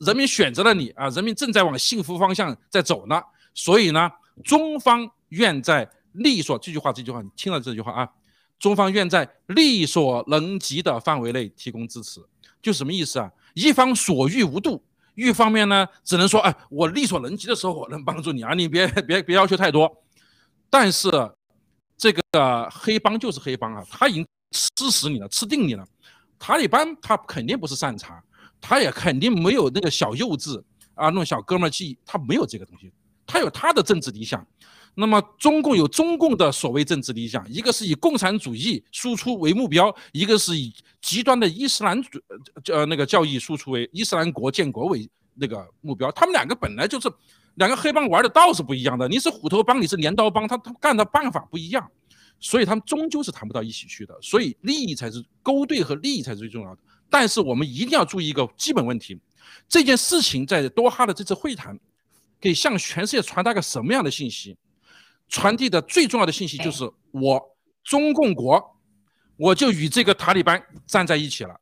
[0.00, 1.08] 人民选择了你啊！
[1.08, 3.20] 人民正在往幸福方向在走呢，
[3.54, 4.10] 所以呢，
[4.44, 8.08] 中方愿在力所这句话这句话你听了这句话啊，
[8.58, 12.20] 中方愿在力所能及的范围内提供支持，
[12.60, 13.30] 就什么意思啊？
[13.54, 14.82] 一方所欲无度，
[15.14, 19.90] 一方面呢只能说哎，我力所能及的时候我能帮助你啊，你别别别要求太多。
[20.70, 21.10] 但是
[21.98, 25.84] 这个黑帮就是黑帮啊，他已经吃死你了，吃定你了。
[26.38, 28.22] 塔利班他肯定不是善茬。
[28.62, 30.58] 他也肯定没有那个小幼稚
[30.94, 32.90] 啊，那种小哥们儿气，他没有这个东西。
[33.26, 34.46] 他有他的政治理想。
[34.94, 42.20] 那么中共有中共的所谓政治理想，一个是以共产主义输出为目标，一个是以极端的伊斯兰主
[42.70, 46.12] 呃那个教义输出为伊斯兰国建国为那个目标。
[46.12, 47.10] 他们两个本来就是
[47.54, 51.90] 两个黑帮玩的道是不一样的，你是虎头帮，你是镰刀帮，他他干的办法不一样，
[52.38, 54.14] 所以他们终究是谈不到一起去的。
[54.20, 56.82] 所以利益才是勾兑和利益才是最重要的。
[57.12, 59.20] 但是我们一定要注意一个基本问题，
[59.68, 61.78] 这件事情在多哈的这次会谈，
[62.40, 64.56] 给向全世界传达个什么样的信息？
[65.28, 68.78] 传递的最重要的信息就是，我中共国，
[69.36, 71.60] 我就与这个塔利班站在一起了。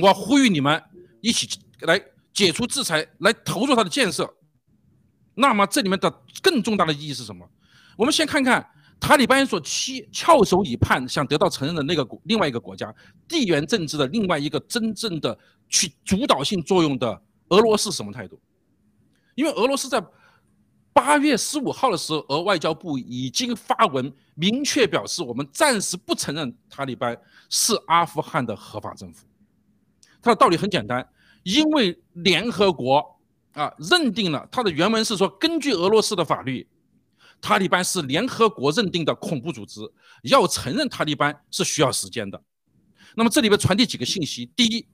[0.00, 0.82] 我呼吁你们
[1.20, 1.46] 一起
[1.80, 4.34] 来解除制裁，来投入它的建设。
[5.34, 6.10] 那么这里面的
[6.42, 7.46] 更重大的意义是什么？
[7.98, 8.66] 我们先看看
[9.04, 12.90] 塔利班所期翘首以盼、想得到承认的那个国另外一个国家，
[13.28, 15.38] 地缘政治的另外一个真正的
[15.68, 18.40] 去主导性作用的俄罗斯什么态度？
[19.34, 20.02] 因为俄罗斯在。
[20.94, 29.26] 八月十五号的时候，俄外交部已经发文明确表示，我们暂时不承认塔利班是阿富汗的合法政府。
[30.22, 31.04] 它的道理很简单，
[31.42, 33.04] 因为联合国
[33.54, 36.64] 啊认定了它的原文是说，根据俄罗斯的法律，
[37.40, 39.80] 塔利班是联合国认定的恐怖组织，
[40.22, 42.42] 要承认塔利班是需要时间的。
[43.14, 44.86] 那么这里边传递几个信息：第一，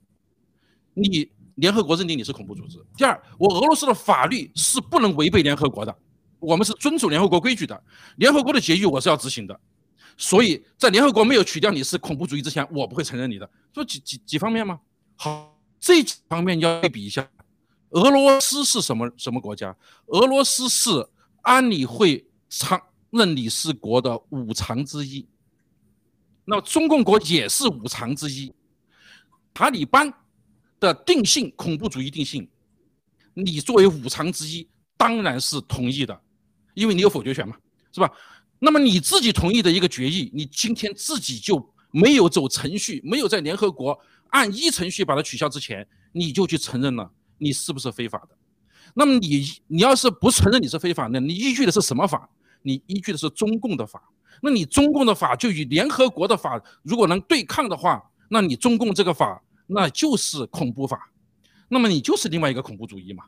[0.93, 1.31] 你。
[1.55, 2.83] 联合国认定你是恐怖组织。
[2.95, 5.95] 第二，我俄罗斯的法律是不能违背联合国的，
[6.39, 7.83] 我们是遵守联合国规矩的。
[8.15, 9.59] 联合国的决议我是要执行的，
[10.17, 13.47] 所以在联合国没有取掉你是恐怖主义之前，我不会承认你的。
[13.75, 14.79] 说几几几方面吗？
[15.17, 17.29] 好，这几方面要对比一下。
[17.89, 19.75] 俄罗斯是什么什么国家？
[20.07, 21.09] 俄罗斯是
[21.41, 25.27] 安理会常任理事国的五常之一。
[26.45, 28.53] 那中共国也是五常之一。
[29.51, 30.13] 塔利班。
[30.81, 32.49] 的定性，恐怖主义定性，
[33.35, 36.21] 你作为五常之一，当然是同意的，
[36.73, 37.55] 因为你有否决权嘛，
[37.93, 38.11] 是吧？
[38.57, 43.95] 那么你自己同意的一个决议，你今天自己就没有走程序，没有在联合国
[44.29, 48.35] 按一程序把它取消之前，你就去承认了，你是不是非法的？
[48.95, 52.27] 那么你你要是不承认你是非法的，你依据的是什么法？
[52.63, 54.01] 你依据的是中共的法。
[54.41, 59.41] 那你中共的法就与联合国的法如果能对抗的话，那你中共这个法。
[59.73, 61.09] 那就是恐怖法，
[61.69, 63.23] 那么你就是另外一个恐怖主义嘛？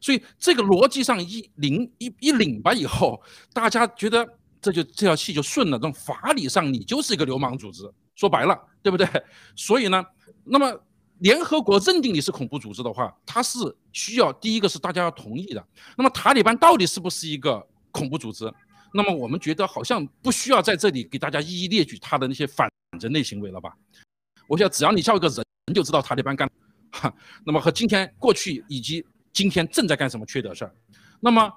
[0.00, 3.20] 所以这个逻辑上一领一一领吧以后，
[3.52, 4.24] 大家觉得
[4.60, 5.76] 这就这条气就顺了。
[5.76, 7.82] 这种法理上你就是一个流氓组织，
[8.14, 9.08] 说白了，对不对？
[9.56, 10.04] 所以呢，
[10.44, 10.72] 那么
[11.18, 13.58] 联合国认定你是恐怖组织的话，它是
[13.90, 15.66] 需要第一个是大家要同意的。
[15.96, 18.48] 那么塔利班到底是不是一个恐怖组织？
[18.92, 22.68] 那么我们觉得好像不需要在这里给大家一一列举他的那些反
[23.00, 23.72] 人类行为了吧？
[24.46, 25.44] 我想只要你叫一个人。
[25.70, 26.50] 你就知道塔利班干，
[26.92, 30.74] 哈，那么和今天过去以及今天正在干什么缺德事儿，
[31.20, 31.52] 那么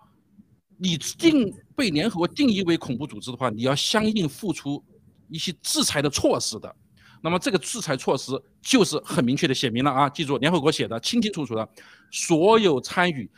[0.77, 4.83] 你定被联合国定义为恐怖组织的话，你要相应付出
[5.29, 6.75] 一些制裁的措施的，
[7.21, 11.69] 那么这个制裁措施就是很明确的写明了啊，记住联合国写的清清楚楚的，
[12.11, 13.31] 所有参与，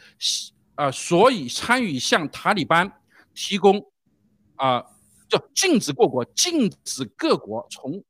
[0.73, 2.91] 啊，所以参与向塔利班
[3.33, 3.85] 提供，
[4.55, 4.83] 啊，
[5.29, 8.03] 叫禁止过国，禁止各国从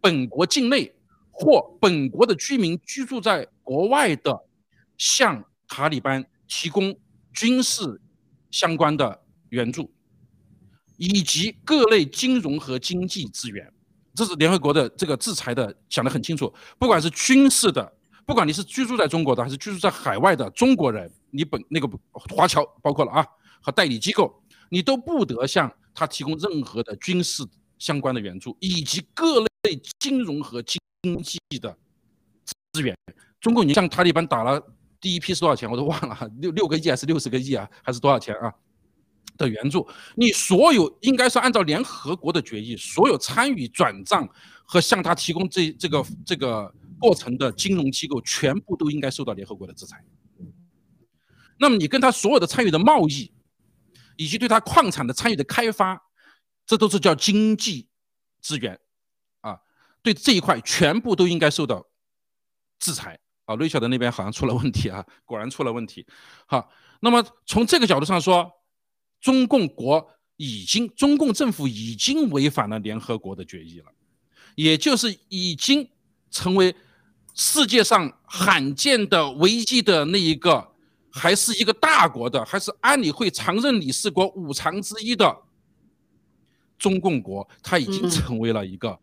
[0.00, 0.94] 本国境内。
[1.34, 4.38] 或本国的居民居住在国外的，
[4.98, 6.94] 向塔利班提供
[7.32, 7.98] 军事
[8.50, 9.90] 相关的援助，
[10.98, 13.72] 以及各类金融和经济资源，
[14.14, 16.52] 这是联合国的这个制裁的讲得很清楚。
[16.78, 17.90] 不管是军事的，
[18.26, 23.26] 不管你是居住在中国的还是居住在海外的中国人，你本那个华侨包括了啊
[23.62, 24.41] 和代理机构，
[24.72, 27.44] 你都不得向他提供任何的军事
[27.78, 30.80] 相关的援助，以及各类金融和经。
[31.20, 31.76] 济的
[32.44, 32.96] 资源，
[33.40, 34.64] 中国你向塔利班打了
[35.00, 35.68] 第一批是多少钱？
[35.68, 37.68] 我都忘了，六六个亿还是六十个亿啊？
[37.82, 38.54] 还是多少钱啊？
[39.36, 44.28] 的援助，你所有应该是按照联合国的决议，所有参与转账
[44.64, 50.04] 和向他提供这这个这个过程的金融机构，全部都应该受到联合国的制裁。
[51.58, 53.32] 那么你跟他所有的参与的贸易，
[54.22, 56.00] 以及对他矿产的参与的开发，
[56.64, 57.88] 这都是叫经济
[58.40, 58.78] 资源。
[59.40, 59.58] 啊
[60.02, 61.86] 对这一块全部都应该受到
[62.78, 63.54] 制裁啊！
[63.54, 66.04] 瑞晓的那边好像出了问题啊，果然出了问题。
[66.46, 68.50] 好，那么从这个角度上说，
[69.20, 73.92] 中共国已经，中共政府已经违反了联合国的决议了，
[74.56, 75.88] 也就是已经
[76.32, 76.74] 成为
[77.34, 80.71] 世界上罕见的危机的那一个，
[81.12, 85.36] 还是一个大国的，还是安理会常任理事国五常之一的
[86.78, 88.98] 中共国，它已经成为了一个。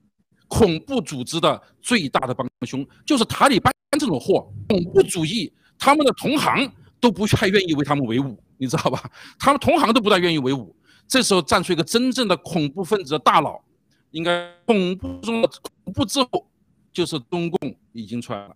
[0.47, 6.67] 恐怖组织的最大的帮凶就是塔利班这种货，恐怖主义，他们的同行
[6.99, 9.11] 都不太愿意为他们为伍，你知道吧？
[9.37, 10.75] 他们同行都不大愿意为伍。
[11.07, 13.61] 这时候站出一个真正的恐怖分子的大佬，
[14.09, 15.47] 应该恐怖中的
[15.83, 16.49] 恐怖之后，
[16.91, 18.55] 就是中共已经出来了，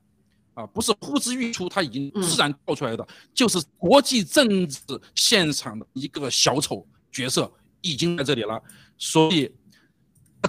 [0.54, 4.80] 啊，不是呼之欲出，它已经自然跳出来的，就是国际政治
[5.16, 8.62] 现场的一个小丑角色已经在这里了，
[8.98, 9.52] 所以，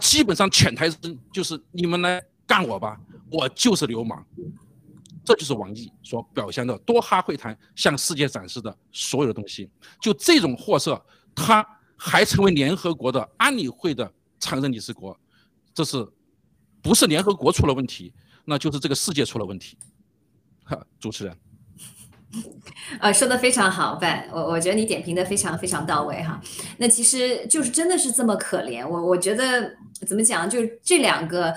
[0.01, 0.99] 基本上潜台词
[1.33, 4.25] 就是你们来干我吧，我就是流氓，
[5.25, 11.67] 这就是王毅所表现的多哈会谈向世界展示的所有的东西，就这种货色，他。
[11.97, 15.17] 还成为联合国的安理会的常任理事国，
[15.73, 16.07] 这是
[16.83, 18.13] 不是联合国出了问题？
[18.45, 19.79] 那就是这个世界出了问题。
[21.01, 21.37] 主持人，
[23.01, 26.41] 呃，说的非常好，范，我我觉得你点评的非常非常到位哈。
[26.79, 29.75] 那其实就是真的是这么可怜，我我觉得
[30.07, 31.55] 怎么讲，就这两个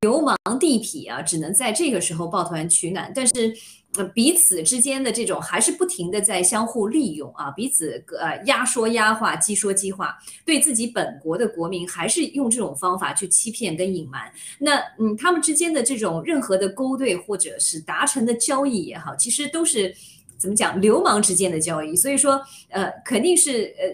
[0.00, 3.54] 流氓地痞啊，只能在这个时候抱团取暖，但是。
[3.96, 14.22] 呃，彼此之间的这种还是不停的在相互利用啊，彼此呃压说压话，激说激话，对自己本国的国民还是用这种方法去欺骗跟隐瞒。
[14.58, 19.94] 那嗯，他们之间的这种任何的勾兑或者是达成的交易也好，其实都是
[20.36, 21.94] 怎么讲流氓之间的交易。
[21.94, 23.84] 所以说，呃，肯定是呃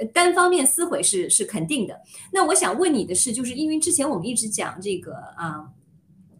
[0.00, 1.98] 呃单方面撕毁是是肯定的。
[2.30, 5.64] 那我想问你的是，就是因为之前我们一直讲这个啊。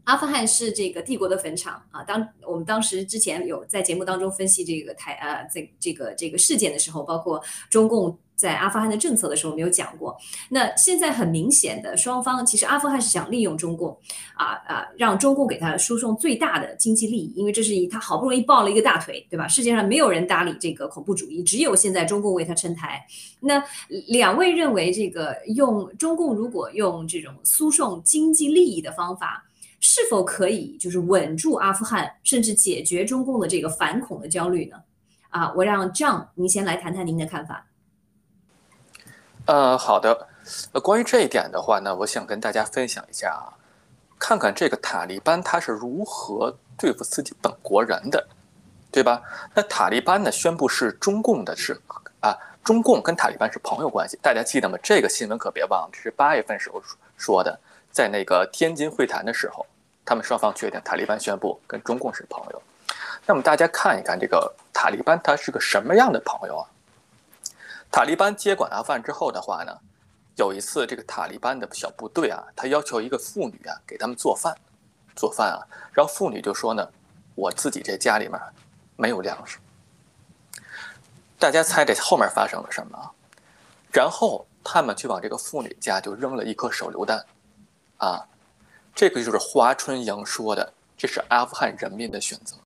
[0.06, 2.02] 阿富汗是这个帝国的坟场啊！
[2.04, 10.16] 当我们当时之前有在节目当中分析这个台呃这这个这个事件的时候，包括中共在阿富汗的政策的时候，没有讲过。
[10.48, 13.98] 那现在很明显的，双方其实阿富汗是想利用中共
[14.36, 19.48] 啊啊，让中共给他输送最大的经济利益，因为这是他好不容易抱了一个大腿，对吧？
[19.48, 23.04] 世界上没有人搭理这个恐怖主义，只有现在中共为他撑台。
[23.40, 23.60] 那
[24.06, 29.42] 两位认为，这个用中共如果用这种输送经济利益的方法？
[29.80, 34.76] 是否可以就是稳住阿富汗，甚至解决中共的这个反恐的焦虑呢？
[35.30, 37.66] 啊，我让 John 您先来谈谈您的看法。
[39.44, 40.28] 呃，好的。
[40.72, 43.50] 呃，关于这一点的话呢，我想跟大家分享一下啊，
[44.18, 48.28] 看看这个塔利班他是如何对付自己本国人的，
[48.92, 49.20] 对吧？
[49.54, 51.80] 那塔利班呢宣布是中共的是
[52.20, 54.78] 啊，中共跟塔利班是朋友关系，大家记得吗？
[54.82, 56.80] 这个新闻可别忘了，这是八月份时候
[57.16, 57.58] 说的。
[57.96, 59.64] 在那个天津会谈的时候，
[60.04, 62.62] 他们双方决定，塔利班宣布跟中共是朋友。
[63.24, 66.68] 那么大家看一看这个塔利班，他是个什么样的朋友啊？
[67.90, 69.74] 塔利班接管阿富汗之后的话呢，
[70.34, 74.54] 有一次这个塔利班的小部队啊，他要求一个妇女啊给他们做饭，
[75.14, 76.86] 做饭啊，然后妇女就说呢，
[77.34, 78.38] 我自己这家里面
[78.96, 79.56] 没有粮食。
[81.38, 83.10] 大家猜这后面发生了什么？
[83.90, 87.24] 然后他们去往这个妇女家就扔了一颗手榴弹。
[87.98, 88.26] 啊，
[88.94, 92.56] 这个就是华春莹说的，这是阿富汗人民的选择。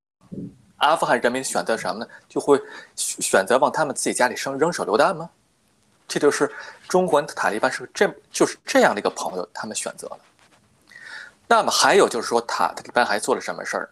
[0.79, 2.11] 阿富汗人民选择什么呢？
[2.29, 2.61] 就会
[2.97, 5.29] 选择往他们自己家里扔扔手榴弹吗？
[6.09, 6.51] 这就是
[6.89, 10.19] 中国塔利班是这就是这样的一个朋友，他们选择了。
[11.47, 13.91] 那么还有就是说，塔利班还做了什么事儿？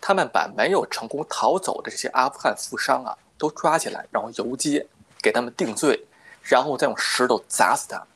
[0.00, 4.86] 他们把没有成功逃走的这些阿富汗富商啊，都抓起来，然后游街，
[5.20, 6.02] 给他们定罪，
[6.42, 8.06] 然后再用石头砸死他们。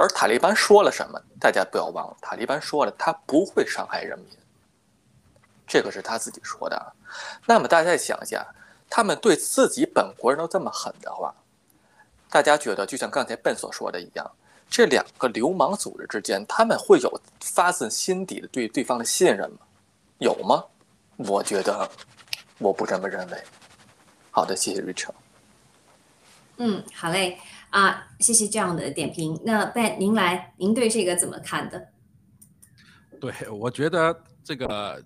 [0.00, 1.20] 而塔利班说了什么？
[1.38, 4.28] 大家不要忘了，塔利班说了，他不会伤害人民，
[5.66, 6.92] 这个是他自己说的。
[7.44, 8.46] 那么大家想一下，
[8.88, 11.34] 他们对自己本国人都这么狠的话，
[12.30, 14.30] 大家觉得就像刚才笨所说的一样，
[14.70, 19.58] 这两个流氓组织之间，他们会有发自心底的对对方的信任吗？
[20.16, 20.64] 有吗？
[21.18, 21.86] 我觉得
[22.56, 23.44] 我不这么认为。
[24.30, 25.12] 好的，谢谢 Richard。
[26.56, 27.38] 嗯，好嘞。
[27.70, 29.40] 啊，谢谢这样的点评。
[29.44, 31.88] 那拜您来，您对这个怎么看的？
[33.20, 35.02] 对，我觉得这个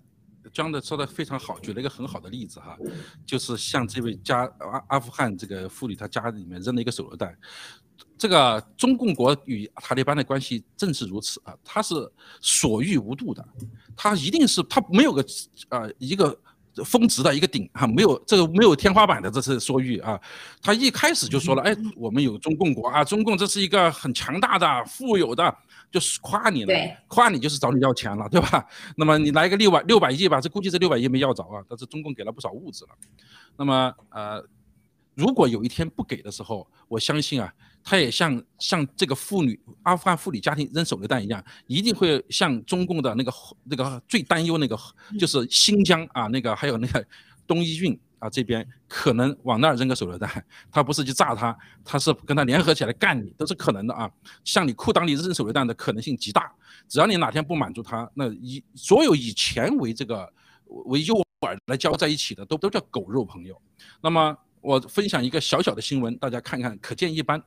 [0.51, 2.77] 张的说的非常好，举了一个很好的例子哈，
[3.25, 7.37] 就是像这位家阿阿富汗这个妇女，她家里面扔了一个手榴弹。
[8.17, 11.93] 这个中共国与塔利班的关系正是如此啊，他是
[12.41, 13.47] 所欲无度的，
[13.95, 15.23] 他一定是他没有个
[15.69, 16.35] 呃一个。
[16.83, 20.19] 峰值的一个顶哈，没有这个没有天花板的，这次说玉啊。
[20.61, 25.55] 他一开始就说了，哎，我们有中共国啊，中共这是一个很强大的、富有的，
[25.91, 26.73] 就是夸你了，
[27.07, 28.65] 夸你就是找你要钱了，对吧？
[28.97, 32.91] 那么你来个六百六百亿吧，这估计这六百亿没要着啊，但是中共给了不少物资了。
[33.57, 34.43] 那么呃，
[35.15, 37.51] 如果有一天不给的时候，我相信啊。
[37.87, 43.31] 他也像像这个妇女阿富汗妇女家庭扔手榴弹一样，一定会像中共的那个
[43.63, 44.75] 那个最担忧那个
[45.19, 47.05] 就是新疆啊那个还有那个
[47.45, 54.09] 东伊运啊这边可能往那儿扔个手榴弹，他不是去炸他，他是跟他联合起来干你，都是可能的啊。
[54.43, 56.51] 向你裤裆里扔手榴弹的可能性极大，
[56.87, 60.27] 只要你哪天不满足他，那以所有以钱为这个
[60.85, 63.55] 为诱饵来交在一起的，都都叫狗肉朋友。
[64.01, 64.35] 那么
[64.65, 67.39] 我分享一个小小的新闻，大家看看，可见一斑。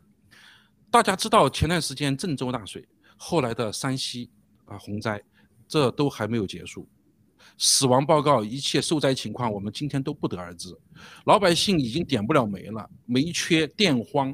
[0.89, 4.31] 大家知道前段时间郑州大水，后来的山西
[4.67, 5.21] 啊洪灾，
[5.67, 6.89] 这都还没有结束。
[7.57, 10.73] 死亡报告、一切受灾情况，我们今天都不得而知。
[11.25, 14.33] 老百姓已经点不了煤了，煤缺电荒，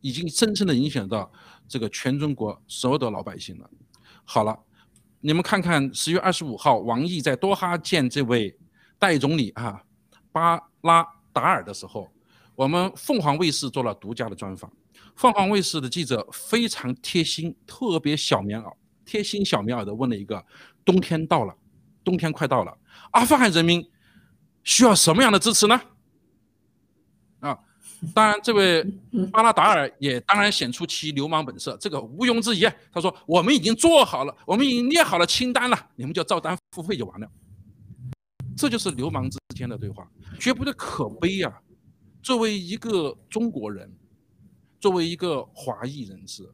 [0.00, 1.30] 已经深深的影响到
[1.68, 3.70] 这个全中国所有的老百姓了。
[4.24, 4.58] 好了，
[5.20, 8.58] 你们看看十月二十五号，王毅在多哈见这位
[8.98, 9.80] 代总理啊
[10.32, 12.10] 巴拉达尔的时候，
[12.56, 14.70] 我们凤凰卫视做了独家的专访。
[15.14, 18.72] 凤凰卫视的记者非常贴心，特别小棉袄，
[19.04, 20.44] 贴心小棉袄的问了一个：
[20.84, 21.54] 冬天到了。
[22.02, 22.72] 冬天快到了，
[23.10, 23.84] 阿富汗人民
[24.62, 25.80] 需要什么样的支持呢？
[27.40, 27.58] 啊，
[28.14, 28.84] 当然，这位
[29.32, 32.64] 巴拉达尔也当然显出其流氓本色，这个毋庸置疑。
[32.92, 37.28] 他说：“我们已经做好了，我们已经列好了清单了，你们就照单付费就完了。”
[38.56, 41.60] 这就是流氓之间的对话，绝不的可悲呀！
[42.26, 43.88] 作为一个中国人，
[44.80, 46.44] 作为一个华裔人士。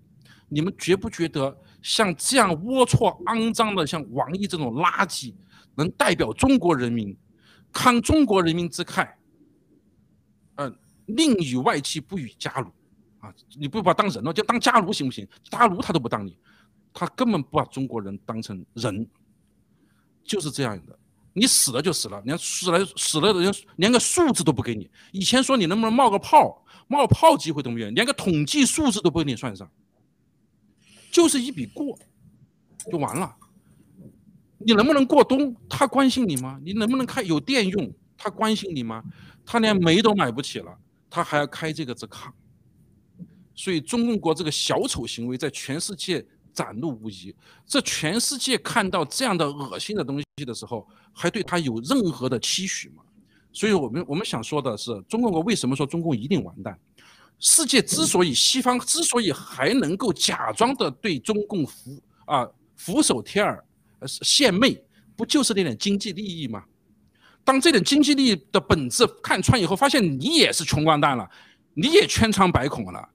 [0.47, 5.35] 你们觉不觉得像这样龌龊、肮脏的，像王毅这种垃圾，
[5.75, 7.16] 能代表中国人民，
[7.73, 9.14] 慷中国人民之慨？
[10.57, 15.27] 嗯，宁与外戚不与家奴，啊，你不把当人了，就当家奴行不行？
[15.45, 16.37] 家奴他都不当你，
[16.93, 19.09] 他根本不把中国人当成人，
[20.23, 20.99] 就是这样的。
[21.35, 24.91] 你死了就死了，连死了死了的人连个数字都不给你。
[25.12, 29.70] 以前说你能不能冒个泡，冒泡机会都没有，连个统计数字都不给你算上。
[31.11, 31.99] 就是一笔过，
[32.91, 33.37] 就完了。
[34.59, 35.55] 你能不能过冬？
[35.68, 36.59] 他关心你吗？
[36.62, 37.93] 你能不能开有电用？
[38.16, 39.03] 他关心你吗？
[39.45, 40.78] 他连煤都买不起了，
[41.11, 42.30] 他还要开这个支炕。
[43.55, 47.34] 所以中共国这个小丑行为在全世界展露无遗。
[47.66, 53.03] 这全世界看到这样的恶心的东西的时候，还对他有任何的期许吗？
[53.53, 56.78] 所以我们我们想说的是，中共国为什么说中共一定完蛋？
[57.38, 63.64] 世界之所以西方之所以还能够假装的对中共俯啊俯首帖耳，
[63.98, 64.80] 呃献媚，
[65.16, 66.62] 不就是那点经济利益吗？
[67.44, 71.28] 当这点经济利益的本质看穿以后，发现你也是穷光蛋了，
[71.74, 73.09] 你也千疮百孔了，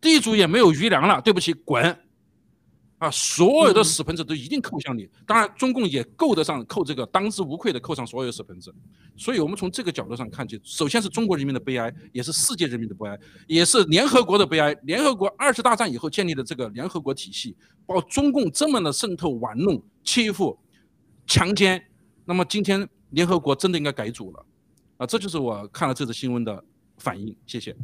[0.00, 2.03] 地主也没有余粮了，对不起，滚！
[3.04, 5.06] 啊，所有的屎盆子都一定扣向你。
[5.26, 8.74] 当然，中共也够得上扣这个当之无愧的扣上所有屎盆子。
[9.14, 14.72] 所以，我们从这个角度上看，就首先是中国人民的悲哀，也是世界人民的悲哀，也是联合国的悲哀。
[14.84, 20.58] 联合国二次大战以后建立的这个联合国体系，把中共这么的渗透、玩弄、欺负、
[21.26, 21.84] 强奸，
[22.24, 24.46] 那么今天联合国真的应该改组了。
[24.96, 26.64] 啊，这就是我看了这则新闻的
[26.96, 27.36] 反应。
[27.44, 27.76] 谢谢。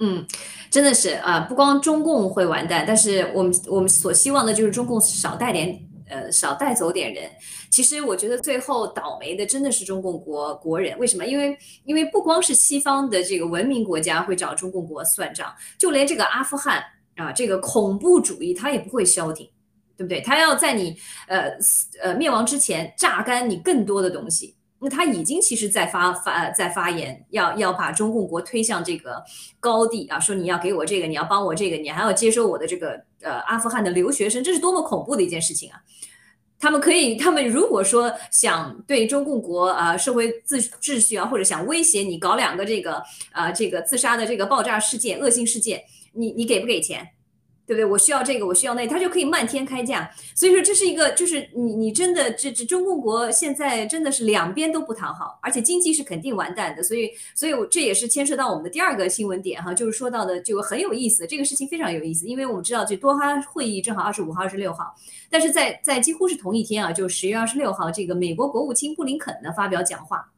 [0.00, 0.26] 嗯，
[0.70, 7.30] 真的是啊，不光中共会完蛋，但是我们我们所希望的就是中共少带点，呃，少带走点人。
[7.70, 11.24] 其实我觉得最后倒霉的真的是中共国国人，为什么？
[11.24, 16.82] 因为因为不光是西方的这个文明国家会找中共国算账，就连这个阿富汗
[17.16, 19.48] 啊，这个恐怖主义他也不会消停，
[19.96, 20.20] 对不对？
[20.20, 20.96] 他要在你
[21.28, 21.50] 呃
[22.02, 24.56] 呃灭亡之前榨干你更多的东西。
[24.84, 29.24] 那他已经其实在发发在发言，要要把中共国推向这个
[29.58, 35.80] 高地啊，说你要给我这个，你要帮我这个，你还要接收我的这个呃阿富汗的留学生，这是多么恐怖的一件事情啊！
[36.58, 45.82] 他们可以，他们如果说想对中共国啊社会秩秩序啊，或者想威胁你搞两个这个啊这个自杀的这个爆炸事件、恶性事件，
[46.12, 47.08] 你你给不给钱？
[47.66, 47.84] 对不对？
[47.84, 50.10] 我需要这个，我需要那个，他就可以漫天开价。
[50.34, 56.82] 所以说，这是一个，就是你你真的这这中共国现在真的是两边都不讨好，而且经济是肯定完蛋的。
[56.82, 64.94] 所以，所以我这也是牵涉到我们的第二个新闻点哈，就是说到的就很有意思，这个事情非常有意思，因为我们知道这多哈会议正好二十五号、二十六号，
[65.30, 70.28] 但是在在几乎是同一天啊，就十月二十六号，这个美国国务卿布林肯呢发表讲话。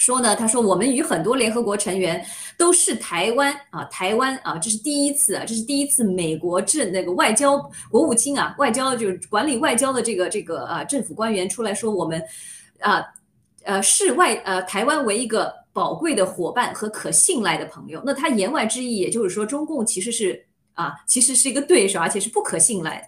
[0.00, 0.34] 说呢？
[0.34, 2.24] 他说我们与很多联合国成员
[2.56, 7.58] 都是台湾啊，台湾啊，这是第一次啊，这是第一次美国政那个外交
[7.90, 12.18] 国务卿啊，外交就是管理外交的这个这个啊政府官员出来说我们，
[12.80, 13.04] 啊
[13.64, 18.02] 呃视外呃台湾为一个宝贵的伙伴和可信赖的朋友。
[18.02, 20.42] 那他言外之意，也就是说中共其实是
[20.72, 23.06] 啊，其实是一个对手，而且是不可信赖的。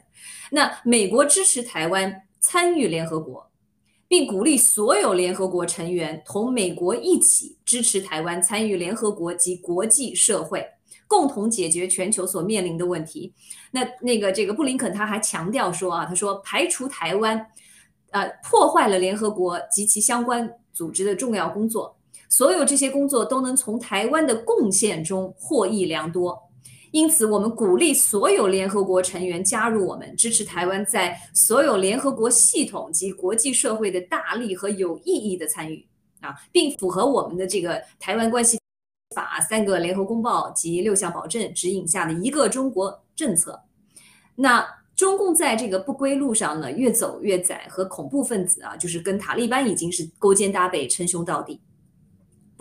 [0.51, 3.49] 那美国支持台湾参与联合国。
[4.13, 10.63] 并鼓励所有联合国成员同美国一起支持台湾参与联合国及国际社会，
[11.09, 13.33] 共同解决全球所面临的问题。
[13.71, 17.47] 那那个这个布林肯他还强调说啊，他说排除台湾，
[18.11, 21.97] 呃，破坏了联合国及其相关组织的重要工作，
[22.29, 26.39] 所有这些工作都能从台湾的贡献中获益良多。
[26.93, 35.87] 因此，我们鼓励所有联合国成员加入我们，支持台湾在所有联合国系统及国际社会的大力和有意义的参与
[36.21, 38.59] 啊，并符合我们的这个台湾关系
[39.17, 43.63] 法三个联合公报及六项保证指引下的一个中国政策。
[44.37, 44.63] 那
[44.95, 51.59] 中共在这个不归路上呢，越走越窄，和恐怖分子啊，就是跟塔利班已经是勾肩搭背，称兄道弟。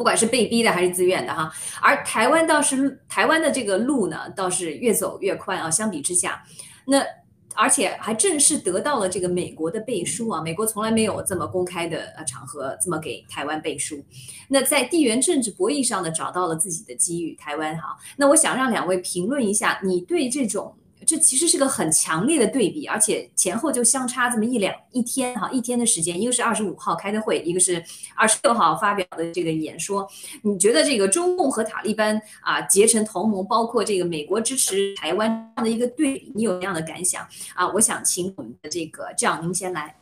[0.01, 5.69] 不管是被逼的还是自愿的哈，而台湾倒是台湾的这个路呢，倒是越走越宽啊。
[5.69, 6.43] 相比之下，
[6.87, 7.05] 那
[7.53, 10.41] 而且还正式得到了这个美国的背书啊。
[10.41, 14.03] 美国从来没有这么公开的呃场合这么给台湾背书。
[14.47, 17.35] 那在地缘政治博弈上呢，找到了自己的机遇。
[17.35, 20.75] 台湾哈，那我想让两位评论一下，你对这种。
[21.05, 27.83] 这其实是个很强烈的对比，而且前后就相差这么一两一天哈，一天的时间，一个是二十五号开的会，一个是
[28.15, 30.07] 二十六号发表的这个演说。
[30.43, 37.67] 你觉得这个中共和塔利班啊结成同盟，包括这个美国支持台湾这样的一个对比，你有什么样的感想啊？
[37.73, 39.95] 我想请我们的这个这样您先来。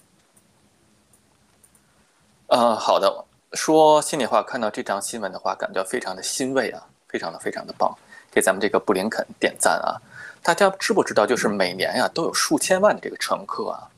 [2.47, 7.95] 呃，好的，说心里话，看到这张新闻的话，感觉非常的欣慰啊，非常的非常的棒，
[8.31, 10.01] 给咱们这个布林肯点赞啊。
[10.41, 13.89] 大家知不知道，就是每年呀都有数千万的这个乘客啊，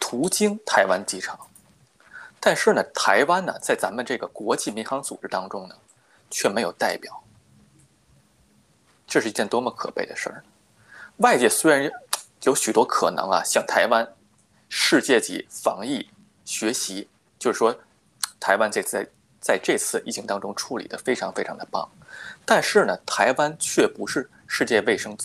[0.00, 1.38] 途经台湾机场，
[2.40, 5.76] 但是呢，台湾呢在咱们这个国际民航组织当中呢，
[6.28, 7.22] 却没有代表，
[9.06, 10.42] 这是一件多么可悲的事儿！
[11.18, 11.88] 外界虽然
[12.42, 14.06] 有许多可能啊，向台湾
[14.68, 16.10] 世界级防疫
[16.44, 17.74] 学习，就是说，
[18.40, 19.08] 台湾这次在
[19.40, 21.88] 在这次疫情当中处理的非常非常的棒，
[22.44, 25.16] 但是呢，台湾却不是世界卫生。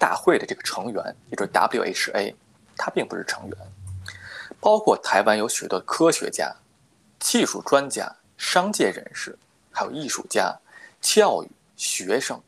[0.00, 2.32] 大会的这个成员，也就是 WHA，
[2.76, 3.58] 它并不是成员。
[4.60, 6.54] 包括台湾有许多科学家、
[7.18, 9.36] 技术专家、商界人士，
[9.72, 10.56] 还有艺术家、
[11.00, 12.40] 教育学生、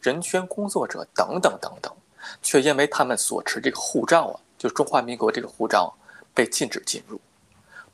[0.00, 1.94] 人权工作者等等等等，
[2.40, 5.94] 却因为他们所持这个护照啊，就是中华民国这个护照，
[6.32, 7.20] 被禁止进入，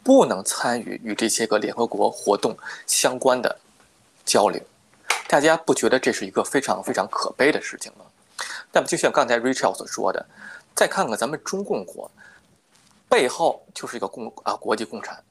[0.04, 3.58] 不能参与与这些个联合国活动相关的
[4.24, 4.62] 交流。
[5.30, 8.04] 大家不觉得这是一个非常非常可悲的事情吗？
[8.72, 10.26] 那么，就像刚才 Rachel 所说的，
[10.74, 12.10] 再看看咱们中共国
[13.08, 15.22] 背后就是一个共啊国际共产，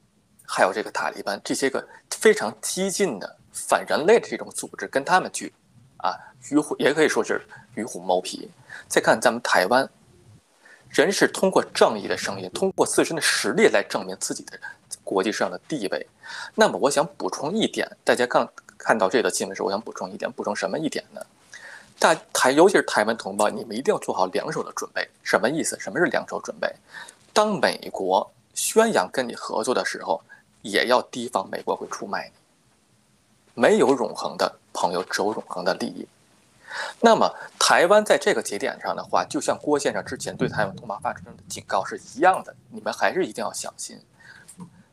[0.46, 5.52] 还有这个塔利班这些个非常激进的反人类的这种组织，跟他们去
[5.98, 6.16] 啊
[6.48, 8.50] 与虎也可以说是与虎谋皮。
[8.88, 9.86] 再看咱们台湾，
[10.88, 14.58] 人是通过正义的声音，通过自身的实力来证明自己的
[15.04, 16.08] 国际上的地位。
[16.54, 18.50] 那么，我想补充一点，大家刚
[18.82, 21.20] 看到这个新闻时，我想补充一点，补充什么一点呢？
[21.98, 25.06] 大台，尤其是台湾同胞，你们一定要做好两手的准备。
[25.22, 25.78] 什么意思？
[25.78, 26.74] 什么是两手准备？
[27.32, 30.22] 当美国宣扬跟你合作的时候，
[30.62, 33.62] 也要提防美国会出卖你。
[33.62, 36.08] 没有永恒的朋友，只有永恒的利益。
[37.00, 44.00] 那么，台湾在这个节点上的话，就像郭先生之前对台湾同胞发出的警告是一样的，你们还是一定要小心。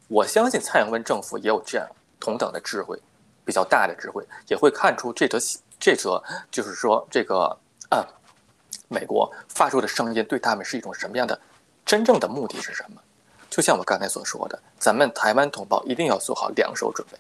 [0.08, 1.88] 我相信蔡英文政府也有这样
[2.20, 3.00] 同等的智慧，
[3.48, 5.40] 比较大的智慧，也会看出这则。
[5.80, 6.22] 这则
[6.52, 7.56] 就是说，这个
[7.92, 8.04] 啊，
[8.90, 11.40] 美国发出的声音对他们是一种什么样的？
[11.86, 13.02] 真正的目的是什么？
[13.50, 17.18] 就像我刚才所说的，咱们台湾同胞一定要做好两手准备，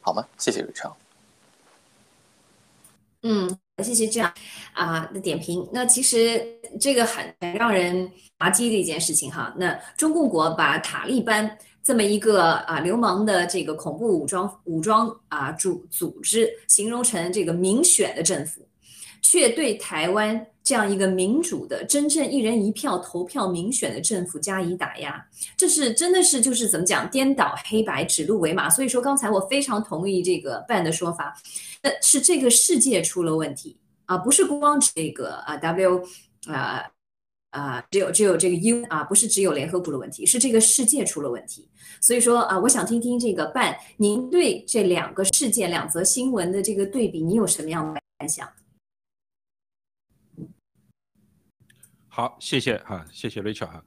[0.00, 0.24] 好吗？
[0.38, 0.96] 谢谢瑞昌。
[3.22, 4.32] 嗯，谢谢这样
[4.72, 5.68] 啊的点评。
[5.70, 6.42] 那其实
[6.80, 9.52] 这个很让人滑稽的一件事情哈。
[9.56, 11.58] 那中共国把塔利班。
[11.88, 18.60] 这么一个啊流氓的这个恐怖武装武装啊组组织，形容成这个民选的政府，
[19.22, 25.26] 却对台湾这样一个民主的、真正一人一票投票民选的政府加以打压，
[25.56, 28.68] 这是真的是就是怎么讲颠倒黑白、指鹿为马。
[28.68, 31.34] 所以说刚才我非常同意这个办的说法，
[31.82, 36.04] 那是这个世界出了问题啊，不是光这个啊 W
[36.48, 36.84] 啊。
[37.58, 41.68] 啊，只有只有这个 U 啊，不是只有联合国的问题，是这个世界出了问题。
[42.00, 48.48] 所以说啊，我想听听这个办，您对这两个事件、两则新闻的这个对比，你有什么样的感想？
[52.08, 53.84] 好，谢谢哈，谢谢 Rachel 哈。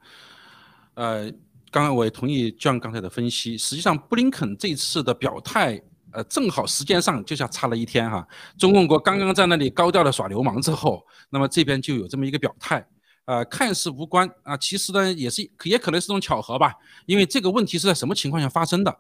[0.96, 1.32] 呃，
[1.70, 8.28] 刚刚我也同意 John 刚才的分析，实际上布林肯这次的表态，呃，正好时间上就像差了一天哈。
[8.58, 12.86] 中共国刚刚在那里高调的耍流氓之后，那么这边就有这么一个表态。
[13.32, 16.76] 呃，看似无关啊，其实呢也是也可能是种巧合吧。
[17.06, 18.94] 因为这个问题是在什么情况下发生的？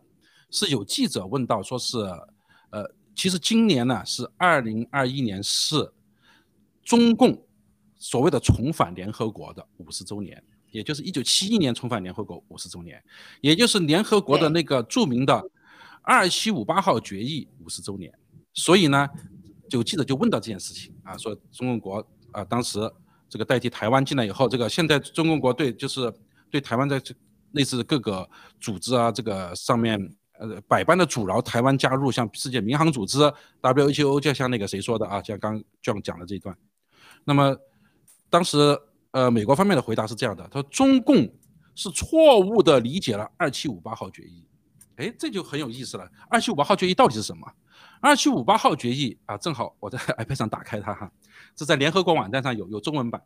[0.49, 1.97] 是有记者问到，说是，
[2.69, 5.91] 呃，其实今年呢是二零二一年是
[6.81, 7.45] 中共
[7.97, 13.03] 所谓的重返联合国的五十周年，也就是一九七一年重返联合国五十周年，
[13.41, 15.43] 也就是联合国的那个著名的
[16.03, 18.09] 二七五八号决议五十周年。
[18.53, 19.09] 所以呢，
[19.71, 22.79] 有记者就问到这件事情啊，说中共国啊当时
[23.31, 26.13] 这个代替台湾进来以后，这个现在中共国对就是
[26.49, 27.15] 对台湾在这
[27.53, 28.29] 类似各个
[28.59, 29.97] 组织啊这个上面
[30.37, 33.19] 呃百般的阻挠台湾加入，像世界民航组织
[33.61, 36.53] WHO，就像那个谁说的啊，像刚 John 讲的这一段，
[37.23, 37.55] 那么
[38.29, 38.77] 当时
[39.11, 41.33] 呃美国方面的回答是这样的，他说中共
[41.73, 44.45] 是错误的理解了二七五八号决议。
[44.97, 46.05] 哎，这就很有意思了。
[46.29, 47.49] 二七五八号决议到底是什么？
[48.01, 51.11] 二七五八号决议啊，正好我在 iPad 上打开它哈，
[51.55, 53.21] 这在联合国网站上有有中文版。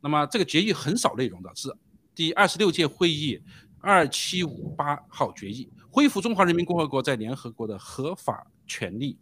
[0.00, 1.74] 那么这个决议很少内容的，是
[2.14, 3.42] 第二十六届会议
[3.80, 9.18] 二七五八号决议，恢复中华人民共和国在联合国的合法权利。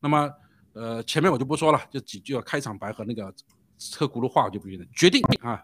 [0.00, 0.28] 那么
[0.72, 3.32] 呃，前面我就不说了，就几句开场白和那个
[3.78, 4.86] 车轱辘话我就不用了。
[4.92, 5.62] 决定啊，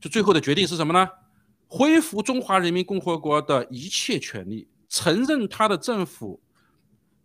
[0.00, 1.06] 就最后的决定是什么呢？
[1.66, 4.66] 恢复中华人民共和国的一切权利。
[4.88, 6.40] 承认他的政府，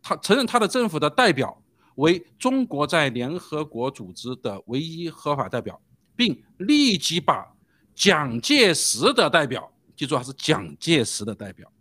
[0.04, 1.60] 他承认他的政府的代表
[1.96, 5.82] 为中国在联合国组织的唯一合法代表，
[6.16, 7.56] 并立即把
[7.96, 11.72] 蒋介石的代表，记住还是蒋介石的代表，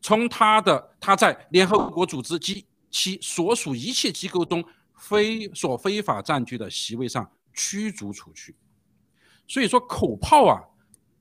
[0.00, 4.62] 从他的他在联合国组织及其所属一切机构中
[4.96, 8.56] 非所非法占据的席位上驱逐出去。
[9.46, 10.60] 所以说口炮啊。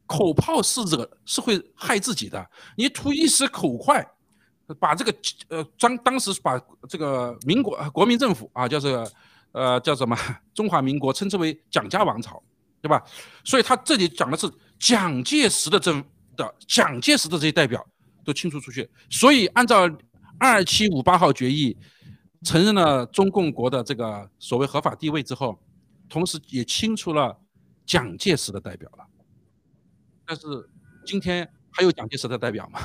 [0.08, 2.52] 口炮是惹是会害自己的。
[2.76, 4.06] 你图一时口快，
[4.76, 5.14] 把这个
[5.50, 9.12] 呃当当时把这个民国国民政府啊，叫这个
[9.52, 10.16] 呃叫什么
[10.54, 12.42] 中华民国称之为蒋家王朝，
[12.82, 13.04] 对吧？
[13.44, 14.50] 所以他这里讲的是
[14.80, 16.04] 蒋介石的政
[16.36, 17.86] 的蒋介石的这些代表
[18.24, 18.90] 都清除出去。
[19.10, 19.90] 所以按照
[20.40, 21.78] 二七五八号决议
[22.44, 25.60] 承认了中共国的这个所谓合法地位之后，
[26.10, 27.38] 同时也清除了
[27.86, 29.06] 蒋介石的代表了。
[30.26, 30.70] 但是
[31.06, 32.80] 今天还有蒋介石的代表吗？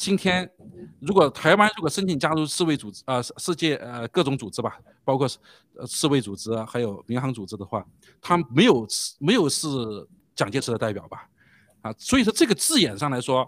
[0.00, 0.50] 今天
[0.98, 5.28] 如果台湾如果申请加入世卫组织啊，世界呃各种组织吧，包括
[5.74, 7.84] 呃世卫组织还有民航组织的话，
[8.18, 8.88] 他没有
[9.18, 9.68] 没有是
[10.34, 11.28] 蒋介石的代表吧？
[11.82, 13.46] 啊，所以说这个字眼上来说，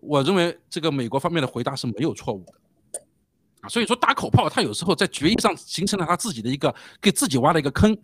[0.00, 2.52] 我认为这个美国方面的回答是没有错误的
[3.60, 3.68] 啊。
[3.68, 7.96] 所以说打口炮，他有时候在决议上形成了他自己的一个给自己挖了一个坑。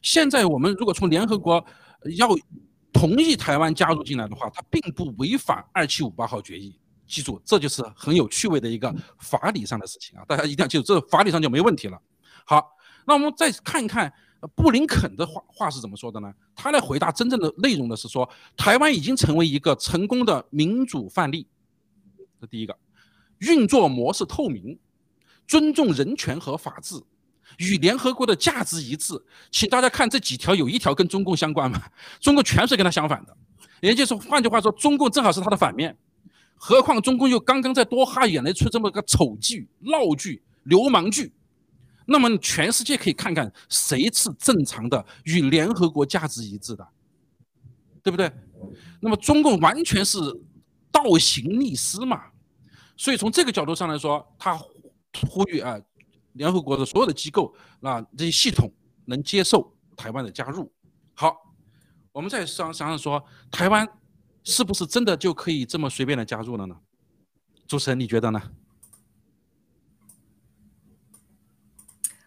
[0.00, 1.62] 现在我们如果从联合国
[2.16, 2.26] 要。
[2.94, 6.78] 同意台湾加入进来的话，它并不违反二七五八号决议。
[7.06, 10.24] 记住，这就是很有趣味的一个法理上的事情啊！
[10.26, 12.00] 大家一定要记住，这法理上就没问题了。
[12.44, 12.70] 好，
[13.06, 14.12] 那我们再看一看
[14.54, 16.32] 布林肯的话话是怎么说的呢？
[16.54, 21.46] 他来回答真正的内容的是说，台湾已经成为一个成功的民主范例。
[22.40, 22.76] 这第一个，
[23.38, 24.78] 运作模式透明，
[25.46, 27.02] 尊重人权和法治。
[27.58, 29.14] 与联合国的价值一致，
[29.50, 31.80] 请大家看这几条，有一条跟中共相关吗？
[32.18, 33.36] 中共全是跟他相反的，
[33.80, 35.96] 也就是换句话说，中共正好是他的反面。
[36.54, 41.32] 何况中共又刚刚在多哈演了出这么个丑剧、闹剧、流氓剧，
[42.06, 46.86] 那么全世界可以看看谁是正常的与联合国价值一致的，
[48.02, 48.32] 对不对？
[49.00, 50.18] 那么中共完全是
[50.90, 52.24] 倒行逆施嘛。
[52.96, 54.56] 所以从这个角度上来说，他
[55.28, 55.80] 呼吁啊。
[56.34, 58.68] 联合国的所有的机构，那这些系统
[59.04, 60.68] 能接受台湾的加入。
[61.14, 61.32] 好，
[62.10, 63.88] 我们再想想想说，台湾
[64.44, 66.76] 是不是真的就可以这么随便的加入了呢？
[67.66, 68.40] 主持人，你觉得呢？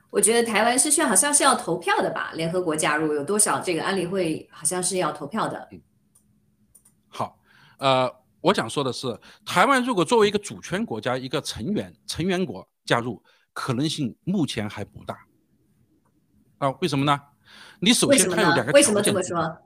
[0.10, 2.34] 我觉得台湾是需要，好像是要投票的吧？
[2.34, 5.70] 联合国加入有多少这个安理会，好像是要投票的。
[7.08, 7.40] 好，
[7.78, 8.12] 呃，
[8.42, 13.24] 我想说的是，台湾如果作为一个主权国家、一个成员成员国加入。
[13.60, 15.18] 可能性目前还不大
[16.60, 16.70] 啊？
[16.80, 17.20] 为什么呢？
[17.80, 18.72] 你首先它有两个。
[18.72, 19.58] 为什么这么说？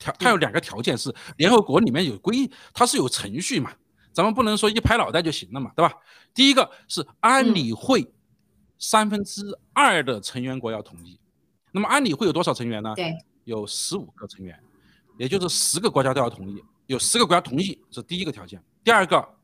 [0.00, 3.72] 它有两个条件是联合国里面有规，它是有程序嘛，
[4.12, 5.94] 咱们不能说一拍脑袋就行了嘛，对吧？
[6.34, 8.12] 第一个是安理会
[8.78, 9.42] 三分之
[9.72, 11.20] 二的成员国要同意。
[11.70, 12.94] 那么安理会有多少成员呢？
[12.96, 14.58] 对，有十五个成员，
[15.18, 18.60] 也就是十个国家都要同意，有十个国家同意是第一个条件。
[18.82, 19.36] 第二个。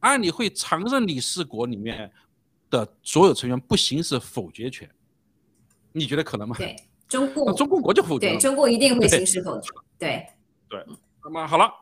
[0.00, 2.12] 安理会常任理事国里面
[2.68, 4.86] 的所有成员不行使否决权，
[5.92, 6.54] 你觉得可能吗？
[6.58, 6.76] 对，
[7.08, 9.68] 中共中共国就否决对，中共一定会行使否决。
[9.98, 10.26] 对
[10.68, 10.84] 对，
[11.22, 11.72] 那么好了，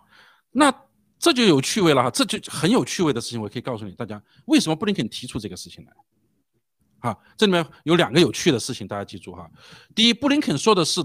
[0.50, 0.72] 那
[1.18, 7.10] 这就有趣味了哈，这就很有趣味的事情，我可以告诉你大家，为什么布林肯提出这个事情来？
[7.10, 9.50] 啊，这里面有两个有趣的事情，大家记住哈。
[9.94, 11.00] 第一，布林肯说的是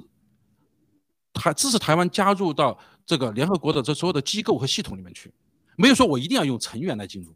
[1.34, 5.34] 台支持台湾加入到这个联合国的这所有的机构和系统里面去。
[5.76, 7.36] 没有说我一定要用成员来进入，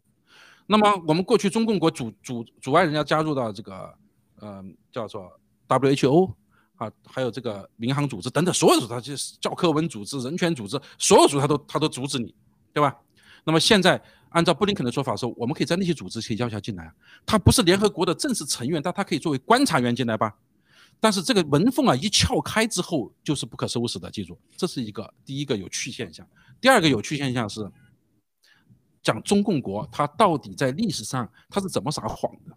[0.66, 3.94] 那么我们过去中共国阻阻阻碍人家加入到这个，
[4.40, 5.30] 呃，叫做
[5.68, 6.34] WHO
[6.82, 12.34] 啊，还有这个民航组织等等所有组织，就是教科文组织、人权组织，所有组织他都他都阻止你，
[12.72, 12.96] 对吧？
[13.44, 20.34] 那么现在按照布林肯的说法说，我们可以在那些组织可以邀请进来啊，他不是联合国的正式成员，但他可以作为观察员进来吧。
[21.00, 26.26] 但是这个门缝啊一撬开之后就是不可收拾的，记住，这是一个第一个有趣现象。
[26.60, 27.68] 第二个有趣现象是，
[29.02, 32.56] 讲中共国他到底在历史上他是怎么撒谎的？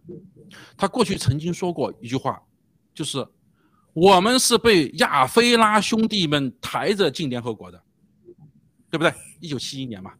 [0.77, 2.39] 他过去曾经说过一句话，
[2.93, 3.27] 就是
[3.95, 7.81] 我们是被亚非拉兄弟们抬着进联合国的，
[8.91, 9.13] 对不对？
[9.39, 10.11] 一九七一年嘛。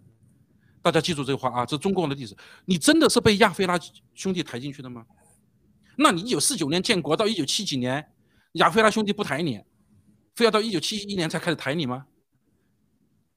[0.81, 2.33] 大家记住这话啊，这中共的历史。
[2.63, 3.77] 你真的是被亚非拉
[4.13, 5.05] 兄弟抬进去的吗？
[5.97, 8.07] 那你一九四九年建国到一九七几年，
[8.53, 9.59] 亚非拉兄弟不抬你，
[10.35, 12.05] 非要到一九七一年才开始抬你吗？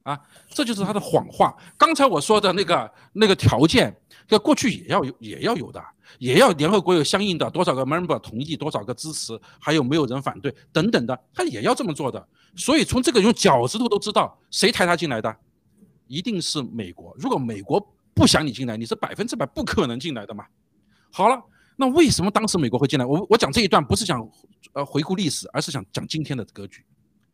[0.03, 0.17] 啊，
[0.47, 1.53] 这就是他的谎话。
[1.77, 3.93] 刚才我说的那个那个条件，
[4.29, 5.83] 要过去也要有也要有的，
[6.17, 12.27] 也要联合国有相应的多少个 member 同意，多少个支持，还有没有人反对等等的，他也要这么做的。
[12.55, 15.35] 所以从这个用脚趾头都知道谁抬他进来的。
[16.07, 17.15] 一定是美国。
[17.19, 17.79] 如果美国
[18.15, 20.43] 不想你进来，你是百分之百不可能进来的嘛。
[21.11, 21.39] 好了，
[21.75, 23.05] 那为什么当时美国会进来？
[23.05, 24.27] 我我讲这一段不是想
[24.73, 26.83] 呃回顾历史，而是想讲今天的格局。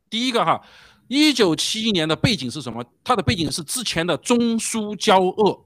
[0.09, 0.61] 第一个哈，
[1.07, 2.83] 一九七一年的背景是什么？
[3.01, 5.65] 它的背景是之前的中苏交恶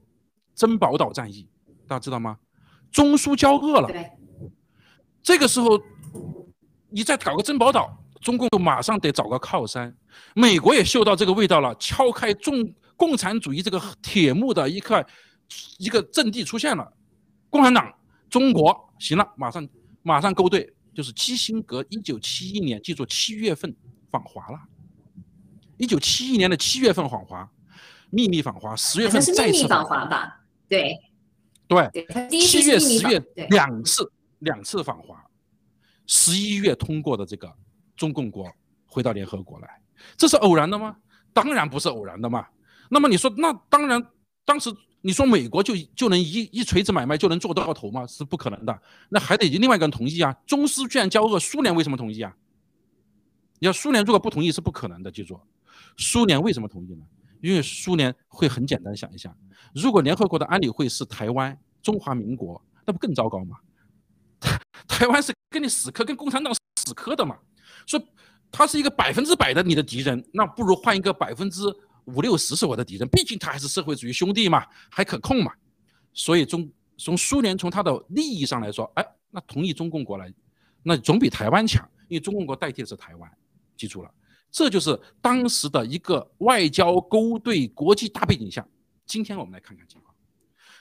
[0.54, 1.48] 珍宝岛战役，
[1.88, 2.38] 大家知道吗？
[2.90, 3.88] 中苏交恶了，
[5.22, 5.80] 这个时候
[6.88, 9.94] 你再搞个珍宝岛，中共就马上得找个靠山。
[10.34, 12.74] 美国也嗅到这个味道了，敲开中。
[13.00, 15.02] 共产主义这个铁幕的一块
[15.78, 16.92] 一个阵地出现了，
[17.48, 17.90] 共产党
[18.28, 19.66] 中国行了，马上
[20.02, 23.74] 马上勾兑，就是基辛格一九七一年，记住七月份
[24.10, 24.60] 访华了，
[25.78, 27.50] 一九七一年的七月份访华，
[28.10, 30.42] 秘密访华，十月份再次访华吧？
[30.68, 30.94] 对
[31.70, 31.88] 对，
[32.28, 34.10] 七月十月两次
[34.40, 35.24] 两次访华，
[36.04, 37.48] 十一月通过的这个
[37.96, 38.52] 中共国
[38.86, 39.80] 回到联合国来，
[40.16, 40.96] 这是偶然的吗？
[41.32, 42.44] 当然不是偶然的嘛。
[42.88, 44.04] 那么你说，那当然，
[44.44, 44.68] 当时
[45.00, 48.04] 你说美国就就能一一锤子买卖就能做到头吗？
[48.04, 50.32] 是不可能的，那还得另外一个人同意啊。
[50.44, 52.34] 中苏居然交恶，苏联为什么同意啊？
[53.60, 55.40] 你要苏联如果不同意是不可能的，记住，
[55.96, 57.04] 苏联为什么同意呢？
[57.40, 59.34] 因为苏联会很简单想一下，
[59.74, 63.56] 如果联合国的安理会是台湾中华民国，那不更糟糕吗？
[64.86, 67.38] 台湾是跟你死磕，跟共产党死磕的嘛，
[67.86, 68.00] 说
[68.50, 71.62] 他是一个百分之百的你的敌人，那不如换一个百分之。
[72.06, 75.52] 五六十是我的敌人，毕竟他还是社会主义兄弟嘛，还可控嘛，
[76.12, 80.32] 所以中从苏联从他的利益上来说，哎，那同意中共国来，
[80.82, 83.30] 那总比台湾强，因为中共国代替的是台湾，
[83.76, 84.10] 记住了，
[84.50, 88.66] 这就是当时的一个外交勾兑国际大背景下。
[89.06, 90.14] 今天我们来看看情况，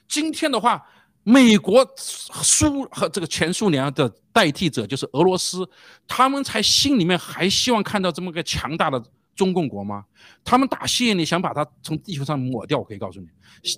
[0.07, 0.85] 今天的话，
[1.23, 5.67] 美国苏和这个前苏联的代替者就是俄罗斯，
[6.07, 9.03] 他们才心里面还希望看到这么个强大的。
[9.35, 10.03] 中共国吗？
[10.43, 12.77] 他们打心眼里想把它从地球上抹掉。
[12.77, 13.27] 我可以告诉你，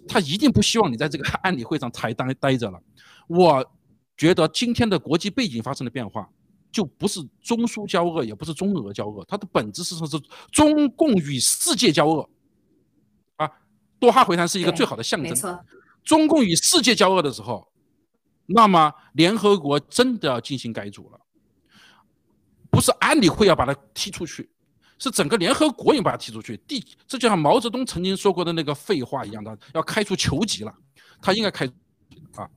[0.08, 2.82] 他一定不希望你在这个 安理会上才待待着了。
[3.28, 3.64] 我
[4.18, 6.28] 觉得今天的国际背景发生的变化，
[6.72, 10.20] 就不是中苏交恶，也不是中俄交恶，它的本质是说是
[10.52, 12.30] 中共与世界交恶。
[13.36, 13.52] 啊，
[14.00, 15.60] 多哈会谈是一个最好的象征。
[16.04, 17.72] 中共与世界交恶的时候，
[18.46, 21.20] 那么联合国真的要进行改组了，
[22.70, 24.50] 不是安理会要把它踢出去。
[24.98, 30.72] 是整个联合国也把它踢出去，第这就像毛泽东曾经说过的那个废话一样的，要开除球籍了。
[31.20, 31.66] 他应该开
[32.36, 32.48] 啊。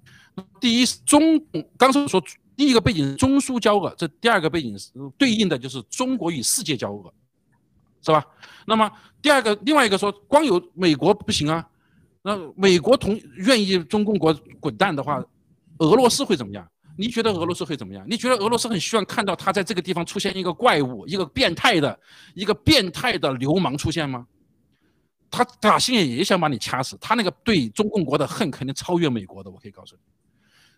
[0.60, 1.42] 第一，中
[1.78, 2.22] 刚才说
[2.57, 7.12] 第一个背景中苏交恶，这第二个背景是对应的就是中国与世界交恶，
[8.02, 8.24] 是吧？
[8.66, 8.90] 那么
[9.20, 11.66] 第二个另外一个说，光有美国不行啊，
[12.22, 15.22] 那美国同愿意中共国滚蛋的话，
[15.78, 16.66] 俄罗斯会怎么样？
[16.96, 18.07] 你觉得俄罗斯会怎么样？
[18.09, 21.98] 你觉得俄罗斯很希望看到他在这个地方出现一个怪物，一个变态的、
[22.34, 24.24] 一个变态的流氓出现吗？
[25.28, 26.96] 他打心眼也想把你掐死。
[27.00, 30.00] 他那个对中共国的恨肯定超越美国的，我可以告诉你。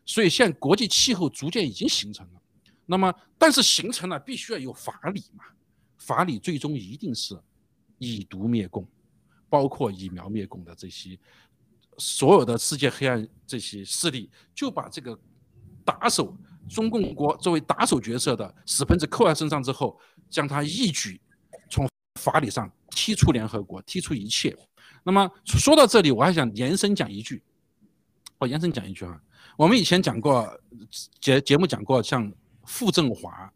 [0.06, 2.40] 所以现在国际气候逐渐已经形成了。
[2.86, 5.44] 那么，但是形成了必须要有法理嘛？
[5.98, 7.38] 法理最终一定是
[7.98, 8.88] 以毒灭共，
[9.50, 11.18] 包括以苗灭共的这些
[11.98, 15.18] 所有的世界黑暗这些势力，就把这个。
[15.84, 16.36] 打手，
[16.68, 19.96] 中共国作为打手角色的屎盆子扣在身上之后，
[20.28, 21.20] 将他一举
[21.70, 21.88] 从
[22.20, 24.52] 法理上踢出联合国，踢出一切。
[25.04, 27.40] 那么说到这里，我还想延伸讲一句，
[28.38, 29.22] 我延伸讲一句啊，
[29.56, 30.46] 我们以前讲过
[31.18, 32.30] 节节目讲过，像
[32.64, 33.50] 傅政华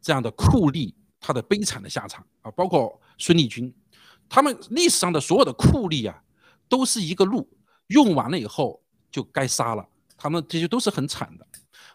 [0.00, 3.72] 这样的酷吏，他的悲惨的下场啊，包括孙立军，
[4.28, 6.20] 他们历史上的所有的酷吏啊，
[6.68, 7.48] 都是一个路
[7.86, 8.82] 用完了以后
[9.12, 11.46] 就该杀了，他们这些都是很惨的。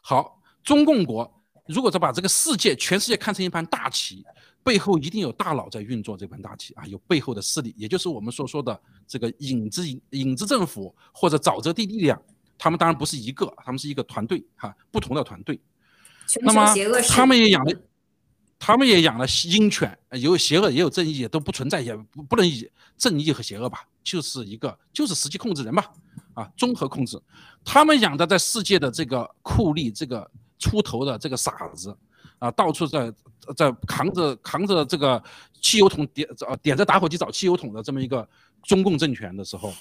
[0.01, 1.29] 好，中共国
[1.67, 4.25] 如果说把这个世界全世界看成一盘大棋，
[4.63, 12.21] 背后一定有大佬在运作这盘大棋啊，有背后的势力，也就是我们所说的这个影子影影子政府或者沼泽地力量。
[12.59, 15.59] 他们当然不是一个，他们是一个团队哈，不同的团队。
[16.41, 16.71] 那么
[17.07, 17.73] 他们也养了，
[18.59, 25.91] 他们也养了鹰犬，有邪恶也有正义，都不存在，也不不能以正义和邪恶吧，就是一个就是实际控制人吧，
[26.35, 27.19] 啊，综合控制。
[27.65, 30.29] 他们养的在世界的这个酷吏，这个
[30.59, 31.97] 出头的这个傻子。
[32.37, 33.11] 啊，到处在
[33.53, 35.21] 在扛着扛着这个
[35.61, 38.25] 汽油桶点呃点着打火机找汽油桶的这么一个
[38.63, 39.73] 中共政权的时候，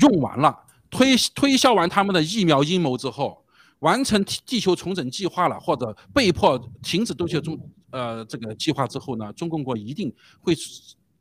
[0.00, 0.58] 用完了
[0.92, 3.44] 推推销完他们的疫苗阴谋之后，
[3.80, 7.58] 完成地球重整计划了，或者被迫停止地球中
[7.90, 10.54] 呃这个计划之后呢，中共国一定会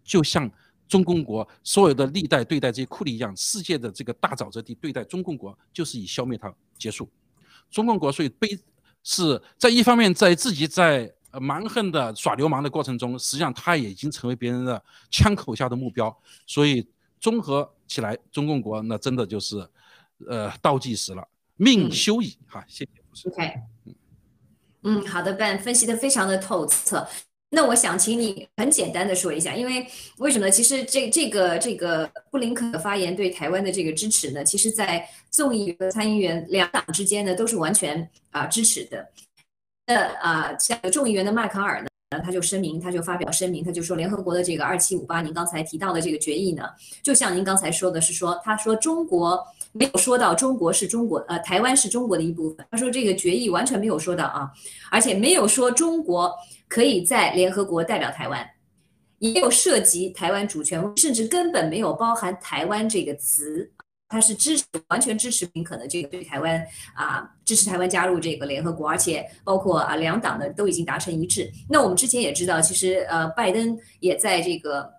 [0.04, 0.48] 就像
[0.88, 7.10] 中共国所有的历代对待这些库里一样，世界的这个大沼泽地对待中共国就是以消灭它结束。
[7.72, 8.50] 中共国所以被。
[9.04, 16.16] 是在一方面，在自己在蛮横的耍流氓的过程中，实际上他也已经成为别人的枪口下的目标。
[16.46, 16.88] 所以
[17.20, 19.68] 综合起来，中共国那真的就是，
[20.30, 21.28] 呃，倒计时了，
[21.58, 22.38] 命休矣。
[22.48, 23.30] 哈，谢谢。
[23.30, 23.54] OK，
[24.84, 27.06] 嗯，好的，Ben 分析的非常的透彻。
[27.50, 29.86] 那我想请你很简单的说一下，因为
[30.20, 30.50] 为什么呢？
[30.50, 39.12] 其实这这个这个布林肯的发言对台湾的这个支持呢，其实在众议员和参议员两党之间呢都是完全啊支持的。
[39.86, 41.90] 那啊，像众议员的麦卡尔呢，
[42.20, 46.64] 他就声明，他就发表声明，他就说联合国的这个二七五八，您刚才提到的这个决议呢，
[47.02, 49.42] 就像您刚才说的是说，他说中国
[49.72, 52.66] 没有说到中国是中国，呃，台湾是中国的一部分。
[52.70, 54.52] 他说这个决议完全没有说到啊，
[54.90, 56.34] 而且没有说中国。
[56.68, 58.50] 可以在联合国代表台湾，
[59.20, 63.70] 也有涉及台湾主权，甚至根本没有包含台湾这个词。
[64.12, 66.62] 他是支持，完全支持林肯的这个对台湾
[66.94, 71.50] 啊，支持台湾加入这个联合国，而且包括啊两党的都已经达成一致。
[71.70, 74.92] 那我们之前也知道，其实呃拜登也在这个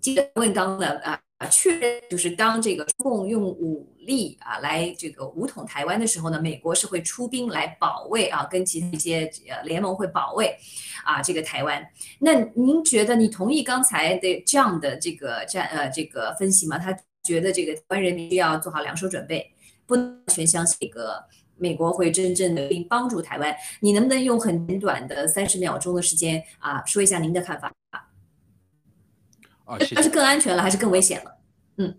[0.00, 1.18] 记者问当的啊。
[1.50, 10.56] 确认就是当这个中共用武力啊来这个武统台湾的时候呢，美国是会出兵来保卫啊，跟其他一些呃联盟会保卫
[11.04, 11.84] 啊这个台湾。
[12.20, 16.78] 那您觉得你同意刚才的这样的这个战呃这个分析吗？
[16.78, 19.52] 他觉得这个台湾人民需要做好两手准备，
[19.86, 21.24] 不能全相信这个
[21.56, 23.54] 美国会真正的并帮助台湾。
[23.80, 27.72] 你能不能用很短的三十秒钟的时间啊说一下您的看法？
[29.64, 31.38] 啊，它是更安全了还是更危险了？
[31.76, 31.96] 嗯，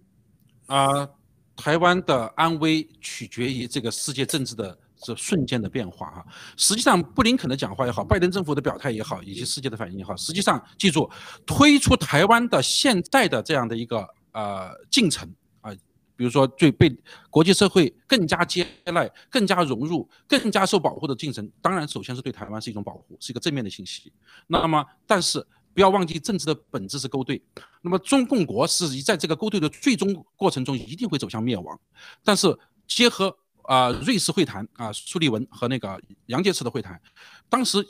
[0.68, 1.10] 啊，
[1.56, 6.26] 台湾的安危取决于这个世界政治的这瞬间的变化啊。
[6.58, 11.10] 实际上，布林肯的讲话也好，拜登政府的表态也好，以及世界的反应也好，实际上记住，
[11.46, 15.28] 推出台湾的现在的这样的一个呃进程
[15.62, 15.72] 啊，
[16.16, 16.94] 比如说最被
[17.30, 24.12] 国际社会更加接纳、更加融入、更加受保护的进程，当然首先是对台湾是一种保护，是一个正面的信息。
[24.48, 25.46] 那么，但是。
[25.76, 27.42] 不要忘记，政治的本质是勾兑。
[27.82, 31.80] 那么，中共国是在这个勾兑的最终过程中一定会走向灭亡。
[32.24, 32.56] 但是，
[32.86, 37.02] 结合啊瑞士会谈啊苏利文和那个杨洁篪的会谈，
[37.50, 37.84] 当时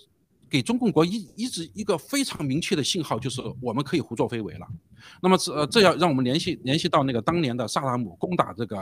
[0.54, 4.68] 给中共国一一直一个非常明确的信号，就是我们可以胡作非为了。
[5.20, 8.78] 那么，这呃这要让我们联系联系到那个当年的萨达姆攻打这个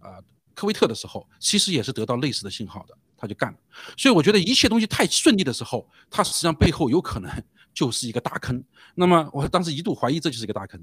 [0.00, 0.20] 呃
[0.56, 3.58] 科威特的时候，其实也是得到类似的信号的，他就干了。
[3.96, 7.30] 所以，我觉得一切东西太顺利的时候，它实际上背后有可能。
[7.74, 8.62] 就是一个大坑，
[8.94, 10.80] 那么我当时一度怀疑这就是一个大坑，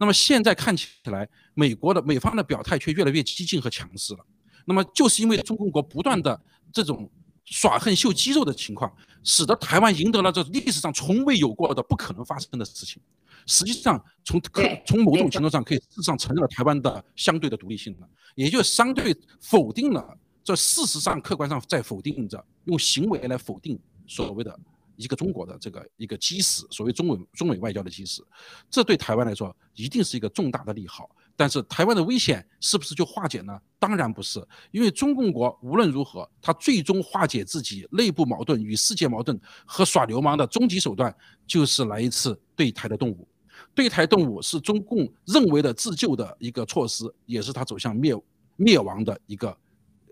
[0.00, 4.26] 那么现在看起来，美国的美方的表态却越来越激进和强势了。
[4.64, 6.42] 那么就是因为中共国不断的
[6.72, 7.08] 这种
[7.50, 8.92] 耍横秀肌肉的情况，
[9.24, 13.00] 使得台湾赢得了这历史上从未有过的不可能发生的事情。
[13.46, 24.58] 实际上，从可从某种程度上可以事实上承认了台湾的相对的独立性了，也就相对否定了这事实上客观上在否定着用行为来否定所谓的。
[25.00, 28.20] 一个中国的这个一个基石，所谓中美中美外交的基石，
[28.68, 31.08] 这对台湾来说一定是一个重大的利好。
[31.38, 33.56] 但是台湾的危险是不是就化解呢？
[33.78, 41.14] 当然不是，因为中共国无论如何，它最终化解自己内部矛盾与世界矛盾和耍流氓的终极手段，
[41.46, 43.28] 就是来一次对台的动武。
[43.72, 48.12] 对台动武是中共认为的自救的一个措施，也是它走向灭
[48.56, 49.56] 灭亡的一个。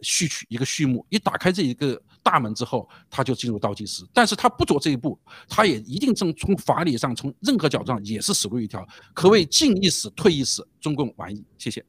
[0.02, 4.04] 序曲一个序幕，一打开这一个大门之后，他就进入倒计时。
[4.12, 5.16] 但是他不走这一步，
[5.48, 11.44] 他也一定正从法理上，从任何角度上也是死路一条，可谓进一死，退一死，中共完矣。
[11.56, 11.84] 谢谢。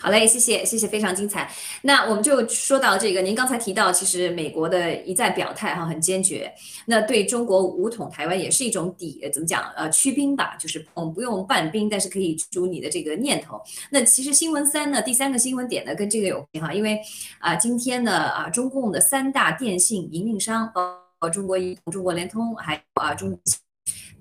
[0.00, 1.50] 好嘞，谢谢谢谢，非常精彩。
[1.82, 6.52] 那我们就说到这个，您刚才提到，其实美国的一再表态哈，很坚决。
[6.86, 9.68] 那对中国武统台湾也是一种抵，怎么讲？
[9.76, 13.60] 呃，驱兵吧，就是我们不用办兵，但是可以驱逐你的这个念头。
[13.90, 17.00] 那其实新闻三呢，第三个新闻点呢，跟这个有关哈，因为
[17.40, 23.36] 啊，今天呢啊，中共的三大电信营运商包括中国移动、中国联通，还有啊中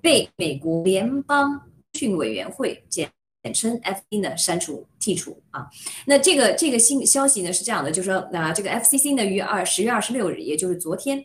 [0.01, 1.61] 被美国联邦
[1.93, 3.09] 讯委员会简
[3.47, 5.65] 简称 FC 呢删除剔除啊。
[6.05, 11.23] 那这个这个新消息呢是这样的，就是说啊这个 FCC 呢于二十月二十六日，也就是昨天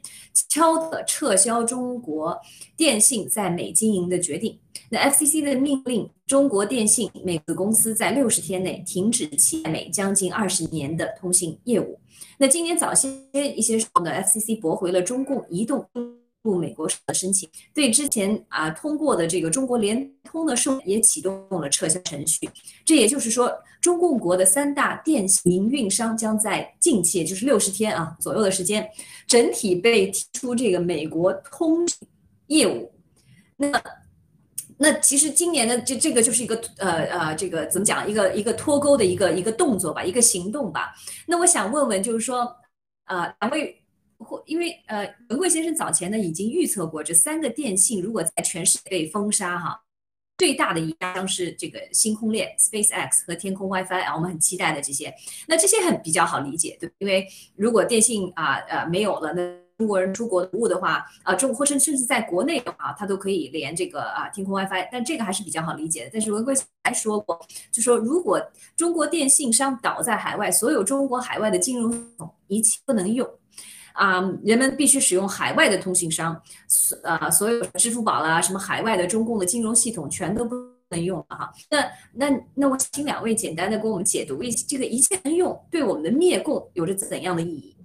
[0.49, 2.39] 敲的撤销中国
[2.77, 4.57] 电信在美经营的决定。
[4.89, 11.99] 那 FCC 的命令，中国电信美子公司在六十天内停止其美将近二十年的通信业务。
[12.39, 13.09] 那今年早些
[13.57, 15.85] 一些时候呢，FCC 驳回了中共移动
[16.43, 22.49] 入美国的申请，对之前啊通过的这个中国联通的授也启动了撤销程序。
[22.85, 28.89] 这也就是说，中共国的三大电信营运商将在近期，也就是六十天啊左右的时间，
[29.27, 31.87] 整体被踢出这个美国通
[32.49, 32.93] 业务。
[33.57, 33.83] 那
[34.79, 40.93] 那其实今年的这这个就是一个呃呃这个怎么讲一个一个脱钩的一个一个动作吧，一个行动吧。
[41.27, 42.57] 那我想问问，就是说，
[43.05, 43.82] 呃，两位
[44.23, 49.83] 或因为呃文贵先生早前呢已经预测过，这三个电信如果在全世界被封杀哈，
[50.39, 55.13] 最大的一家将是这个星空链 SpaceX 和天空 WiFi 啊，我们很期待的这些。
[55.47, 59.63] 那这些很比较好理解，对，因为如果电信啊呃没有了那。
[59.79, 66.11] 中国人出国服务的话，啊，中国或甚甚至在国内的话，它都可以连这个啊天空 WiFi，但这个还是比较好理解的。
[66.13, 66.55] 但是文贵
[66.85, 67.41] 还说过，
[67.73, 68.41] 就说如果
[68.77, 73.29] 中国电信商倒在海外，所有中国海外的金融系统一切不能用，
[73.93, 80.57] 啊，人们必须使用海外的通信商，所啊所有支付宝啦，什么海外的中共的金融系统全都不
[80.89, 81.53] 能用了哈。
[81.71, 87.77] 那那那我请两位简单的给我们解读一这个一切能用对我们的灭共有着怎样的意义？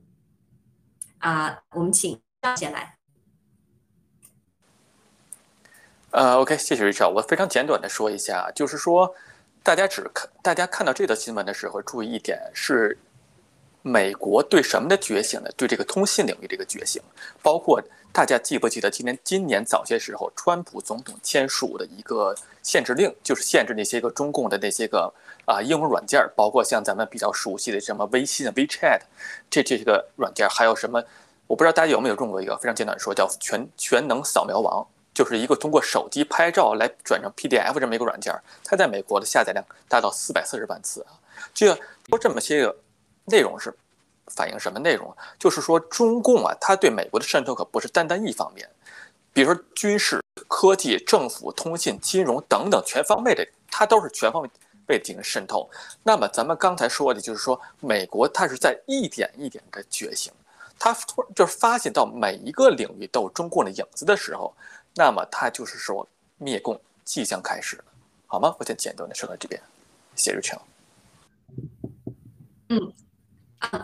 [1.20, 2.96] 啊，我们请张先来。
[6.12, 7.10] 呃，OK，谢谢瑞少。
[7.10, 9.14] 我非常简短的说一下，就是说，
[9.62, 12.98] 大家只看，大家看到这则新闻的时候，注意一点是，
[13.82, 15.50] 美国对什么的觉醒呢？
[15.56, 17.02] 对这个通信领域这个觉醒，
[17.42, 25.14] 包括大家记不记得今年今年早些时候，川普总统签署的一个限制令，就是限制那些个中共的那些个
[25.46, 29.00] 啊应用软件，包括像咱们比较熟悉的什么微信、WeChat
[29.50, 31.04] 这这些个软件，还有什么？
[31.48, 41.16] 我不知道大家有没有用过一个非常简短的说，叫全全能扫描王，就是一个通过手机拍照来转成 PDF 这么一个软件，它在美国的下载量达到四百四十万次啊。
[41.54, 41.74] 这
[42.10, 42.76] 说这么些个
[43.28, 43.74] 内容是
[44.28, 45.16] 反映什么内容？
[45.38, 48.70] 就是说中共啊，它对美国的渗透可不是单单一方面，
[49.32, 54.50] 比如说军事、科技、政府、通信、金融等等全方位的，它都是全方位
[54.86, 55.70] 被进行渗透。
[56.04, 60.32] 那么咱们刚才说的就是说，美国它是在一点一点的觉醒。
[60.80, 64.54] 它突就是发现到每一个领域都有中共的影子的时候，
[64.96, 66.08] 那么它就是说
[66.38, 67.84] 灭共即将开始了，
[68.28, 68.56] 好吗？
[68.60, 69.62] 我先简短的说到这边，
[70.16, 70.62] 谢瑞强。
[72.70, 72.94] 嗯。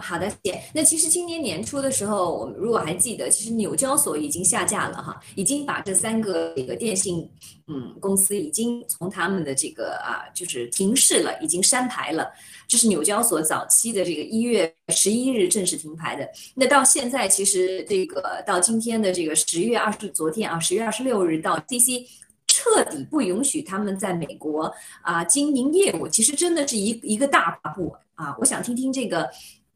[0.04, 0.62] 好的，姐。
[0.74, 7.30] 那其实今年年初的时候，我们如果还记得，其实纽交所已经下架了哈，已经把这三个这个电信
[7.68, 12.30] 嗯公司已经从他们的这个啊就是停市了，已经删牌了。
[12.68, 16.30] 这是纽交所早期的这个一月十一日正式停牌的。
[16.54, 22.06] 那到现在，其实这个到今天的这个十月二十，昨天啊十月二十六日到 CC
[22.46, 24.70] 彻底不允许他们在美国
[25.02, 28.36] 啊经营业务，其实真的是一一个大步啊。
[28.40, 29.30] 我想听听这个。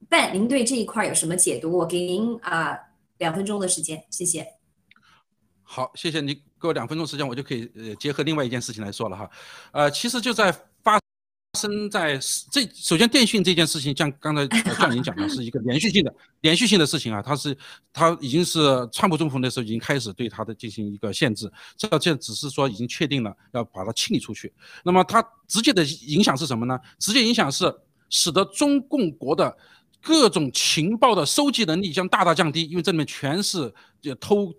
[0.09, 1.71] 但您对这一块有什么解读？
[1.77, 2.77] 我给您啊
[3.17, 4.47] 两分钟的时间，谢谢。
[5.61, 9.29] 好，谢谢你给我两分钟时间，我就可以呃结合另外一件事情来说了哈。
[9.73, 10.49] 呃，其实就在
[10.81, 10.97] 发
[11.59, 12.17] 生在
[12.51, 17.21] 这首先电讯这件事情，像刚才 像您讲的，是一个连续性的连续性的事情啊。
[17.21, 17.57] 它是
[17.91, 18.59] 它已经是
[18.93, 24.53] 川普政府那时候已经开始对它的进行一个限制，这这只是说已经确定了要把它清理出去。
[24.85, 26.79] 那么它直接的影响是什么呢？
[26.97, 27.75] 直接影响是
[28.09, 29.57] 使得中共国的。
[30.07, 34.53] 各种情报的收集能力将大大降低，因为这里面全是就偷、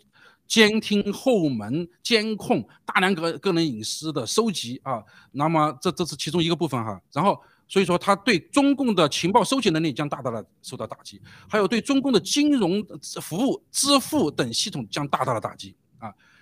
[0.46, 5.03] 监听、后门监控、大量个个人隐私的收集啊。
[5.32, 7.01] 那么这这是其中一个部分哈。
[7.14, 11.18] 然后所以说，它对中共的情报收集能力将大大的受到打击，
[11.49, 12.84] 还有对中共的金融
[13.22, 15.74] 服务、支付等系统将大大的打击。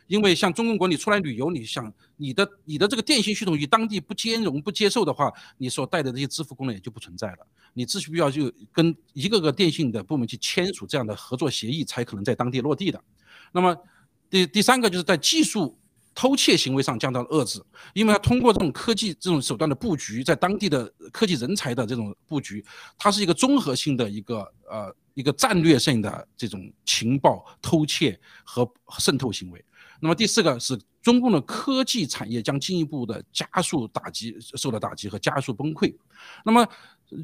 [0.07, 7.39] 因为像中共国，你出来旅游，你想你的你的这个电信系统与当地不兼容、不接受的话，你所带的这些支付功能也就不存在了。
[7.75, 13.03] 你必须要就跟一个个电信的部门去签署这样的合作协议，才可能在当地落地的。
[13.53, 13.77] 那么
[14.31, 15.79] 第第三个就是在技术
[16.15, 22.65] 偷窃行为上降到了遏制，因为它通过这种科技这种手段的布局，在当地的科技人才的这种布局，
[22.97, 24.39] 它是一个综合性的一个
[24.71, 28.67] 呃一个战略性的这种情报偷窃和
[28.99, 29.63] 渗透行为。
[30.01, 35.95] 那么第四个是中共的科技产业将进一步的加速打击，受到打击和加速崩溃。
[36.45, 36.67] 那么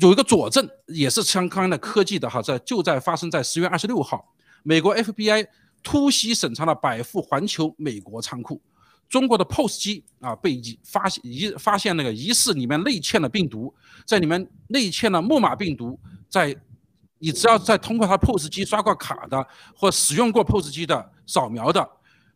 [0.00, 5.46] 有一个佐证，也是相关的科技的哈，在就在发生在十月二十六号，美国 FBI
[5.82, 8.60] 突袭审查了百富环球美国仓库。
[9.08, 13.74] 中国的 POS 机啊，被疑发现疑发现那个疑似里面内嵌了病毒，
[14.06, 16.00] 在里面内嵌了木马病毒，
[16.30, 16.56] 在
[17.18, 19.46] 你只要在通过它 POS 机刷过卡的
[19.76, 21.86] 或使用过 POS 机的扫描的，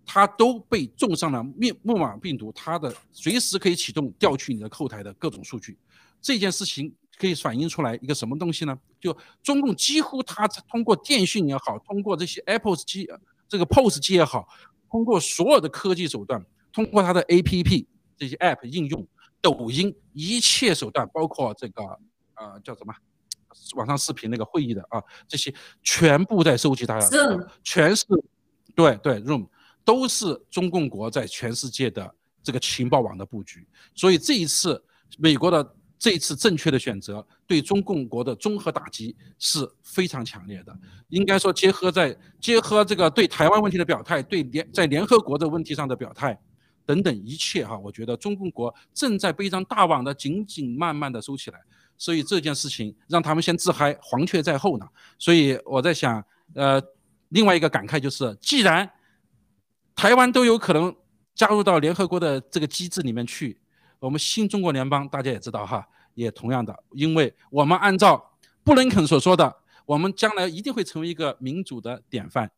[0.07, 5.77] 它都被种上了密木马病毒，它的随时可以启动调取你的后台的各种数据。
[6.23, 8.79] 这件事情可以反映出来一个什么东西呢？
[9.01, 13.09] 就中共几乎它通过电讯也好，通过这些 Apple 机
[13.49, 14.49] 这个 POS 机也好，
[14.91, 16.45] 通过所有的科技手段。
[16.73, 17.87] 通过它的 APP
[18.19, 19.07] 这些 App 应用，
[19.41, 21.83] 抖音一切手段，包括这个
[22.35, 22.95] 呃叫什么
[23.77, 27.09] 网上视频那个会议的啊，这些全部在收集大家，
[27.65, 28.05] 全是
[28.75, 29.49] 对对 Room
[29.87, 33.67] 都是中共国在全世界的这个情报网的布局。
[33.95, 34.83] 所以这一次
[35.17, 40.79] 美国的这一次正确的选择，对中共国的综合打击是非常强烈的。
[41.09, 46.39] 应该说，结合在结合这个对台湾问题的表态，对联在联合国的问题上的表态。
[46.85, 51.59] 等等一切哈，我觉得中共国正在被一张大网的紧紧慢慢的收起来，
[51.99, 54.87] 所以这件事情让他们先自嗨，黄雀在后呢。
[55.19, 56.25] 所以我在想，
[56.55, 56.81] 呃，
[57.31, 58.89] 另外一个感慨就是，既然
[59.97, 60.95] 台湾都有可能
[61.35, 63.59] 加入到联合国的这个机制里面去，
[63.99, 65.85] 我们新中国联邦大家也知道哈，
[66.15, 68.33] 也同样的，因为我们按照
[68.63, 72.49] 布林肯所说的，我们将来一定会成为一个民主的典范，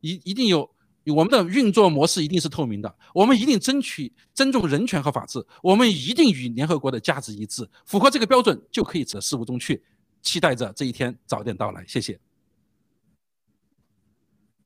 [0.00, 0.68] 一一定有。
[1.16, 9.82] 我们的运作模式一定是透明的，我们一定争取尊重人权和法治，我们一定与联合国的价值一致，符合这个标准就可以走事务中去，
[10.20, 11.82] 期待着这一天早点到来。
[11.88, 12.20] 谢谢。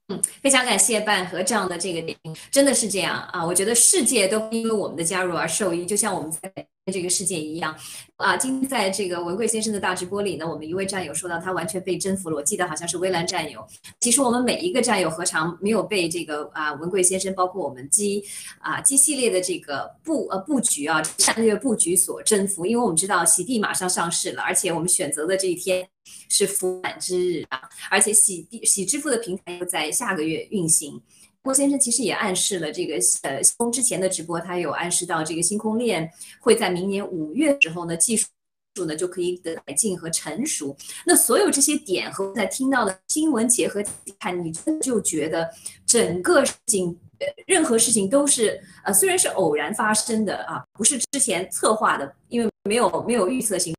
[0.08, 2.16] 嗯，非常感谢半和这样的这个点，
[2.50, 3.44] 真的是这样啊！
[3.44, 6.52] 我觉得世界都因为我们的加入而受益，就像我们在。
[6.90, 7.76] 这个世界一样
[8.16, 8.36] 啊！
[8.36, 12.34] 今天在这个文贵先生的大直播里呢，我们一位战友说到他完全被征服了。
[12.34, 13.64] 我记得好像是微蓝战友。
[14.00, 18.24] 其实我们每一个战友何尝没有被这个啊文贵先生，包括我们基
[18.58, 22.66] 啊基系列的这个布呃布局啊战略布局所征服？
[22.66, 25.88] 因为我们知道喜地马上上市了，而且我们选择的这一天
[26.28, 27.62] 是福满之日啊，
[27.92, 31.00] 而且喜地喜支付的平台又在下个月运行。
[31.42, 36.08] 郭先生其实也暗示了这个，呃，星空之前的直播，他有暗示到这个星空链
[36.40, 38.26] 会在明年五月之后呢，技术
[38.86, 40.76] 呢就可以得改进和成熟。
[41.04, 43.82] 那所有这些点和在听到的新闻结合
[44.20, 45.50] 看，你就觉得
[45.84, 46.96] 整个事情，
[47.46, 53.74] 任何事情都是，呃，虽然是偶然发生的啊，不是之前策划的，因为没有没有预测性。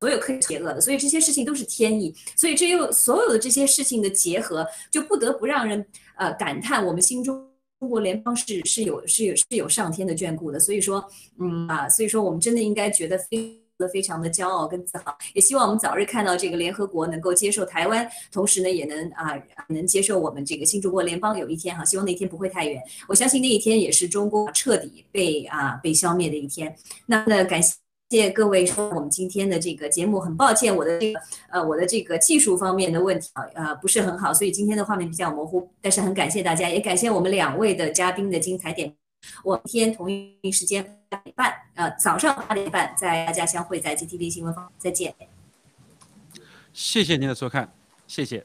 [0.00, 5.84] 所有可以邪恶的，所以这些事情都是天意，所以这又所有的这些事情的结合，就不得不让人
[6.16, 7.48] 呃感叹，我们心中
[7.80, 10.60] 中国联邦是是有是有是有上天的眷顾的。
[10.60, 11.02] 所以说，
[11.40, 13.58] 嗯啊，所以说我们真的应该觉得非
[13.92, 19.34] 非常的骄傲跟自豪，也希望我们早日看到这个联合国能够接受台湾，同时呢也能啊
[19.68, 26.74] 能接受我们这个新中国联邦有一天哈，希望那一天不会太远，我相信那一天也是中国彻底被啊被消灭的一天。
[27.06, 27.83] 那那感谢。
[28.10, 35.68] 谢各位说我们今天的这个节目，很抱歉我的这个呃我的这个技术方面的问题啊呃不是很好，所以今天的画面比较模糊。
[35.80, 38.94] 但是很感谢大家，也感谢我们两位的嘉宾的精彩点。
[39.42, 45.14] 我明天同一时间八点半呃早上八点半在大家相会在 GTV 新闻方，再见。
[46.72, 47.72] 谢谢您的收看，
[48.06, 48.44] 谢谢。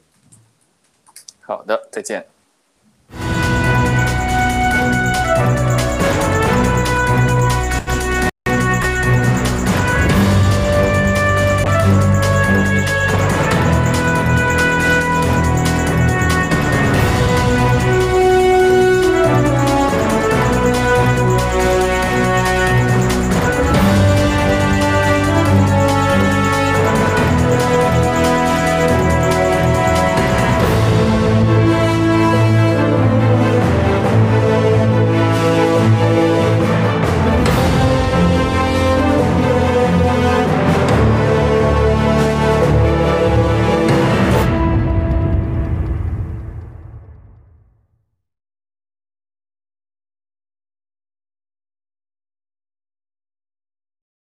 [1.42, 2.39] 好的，再见。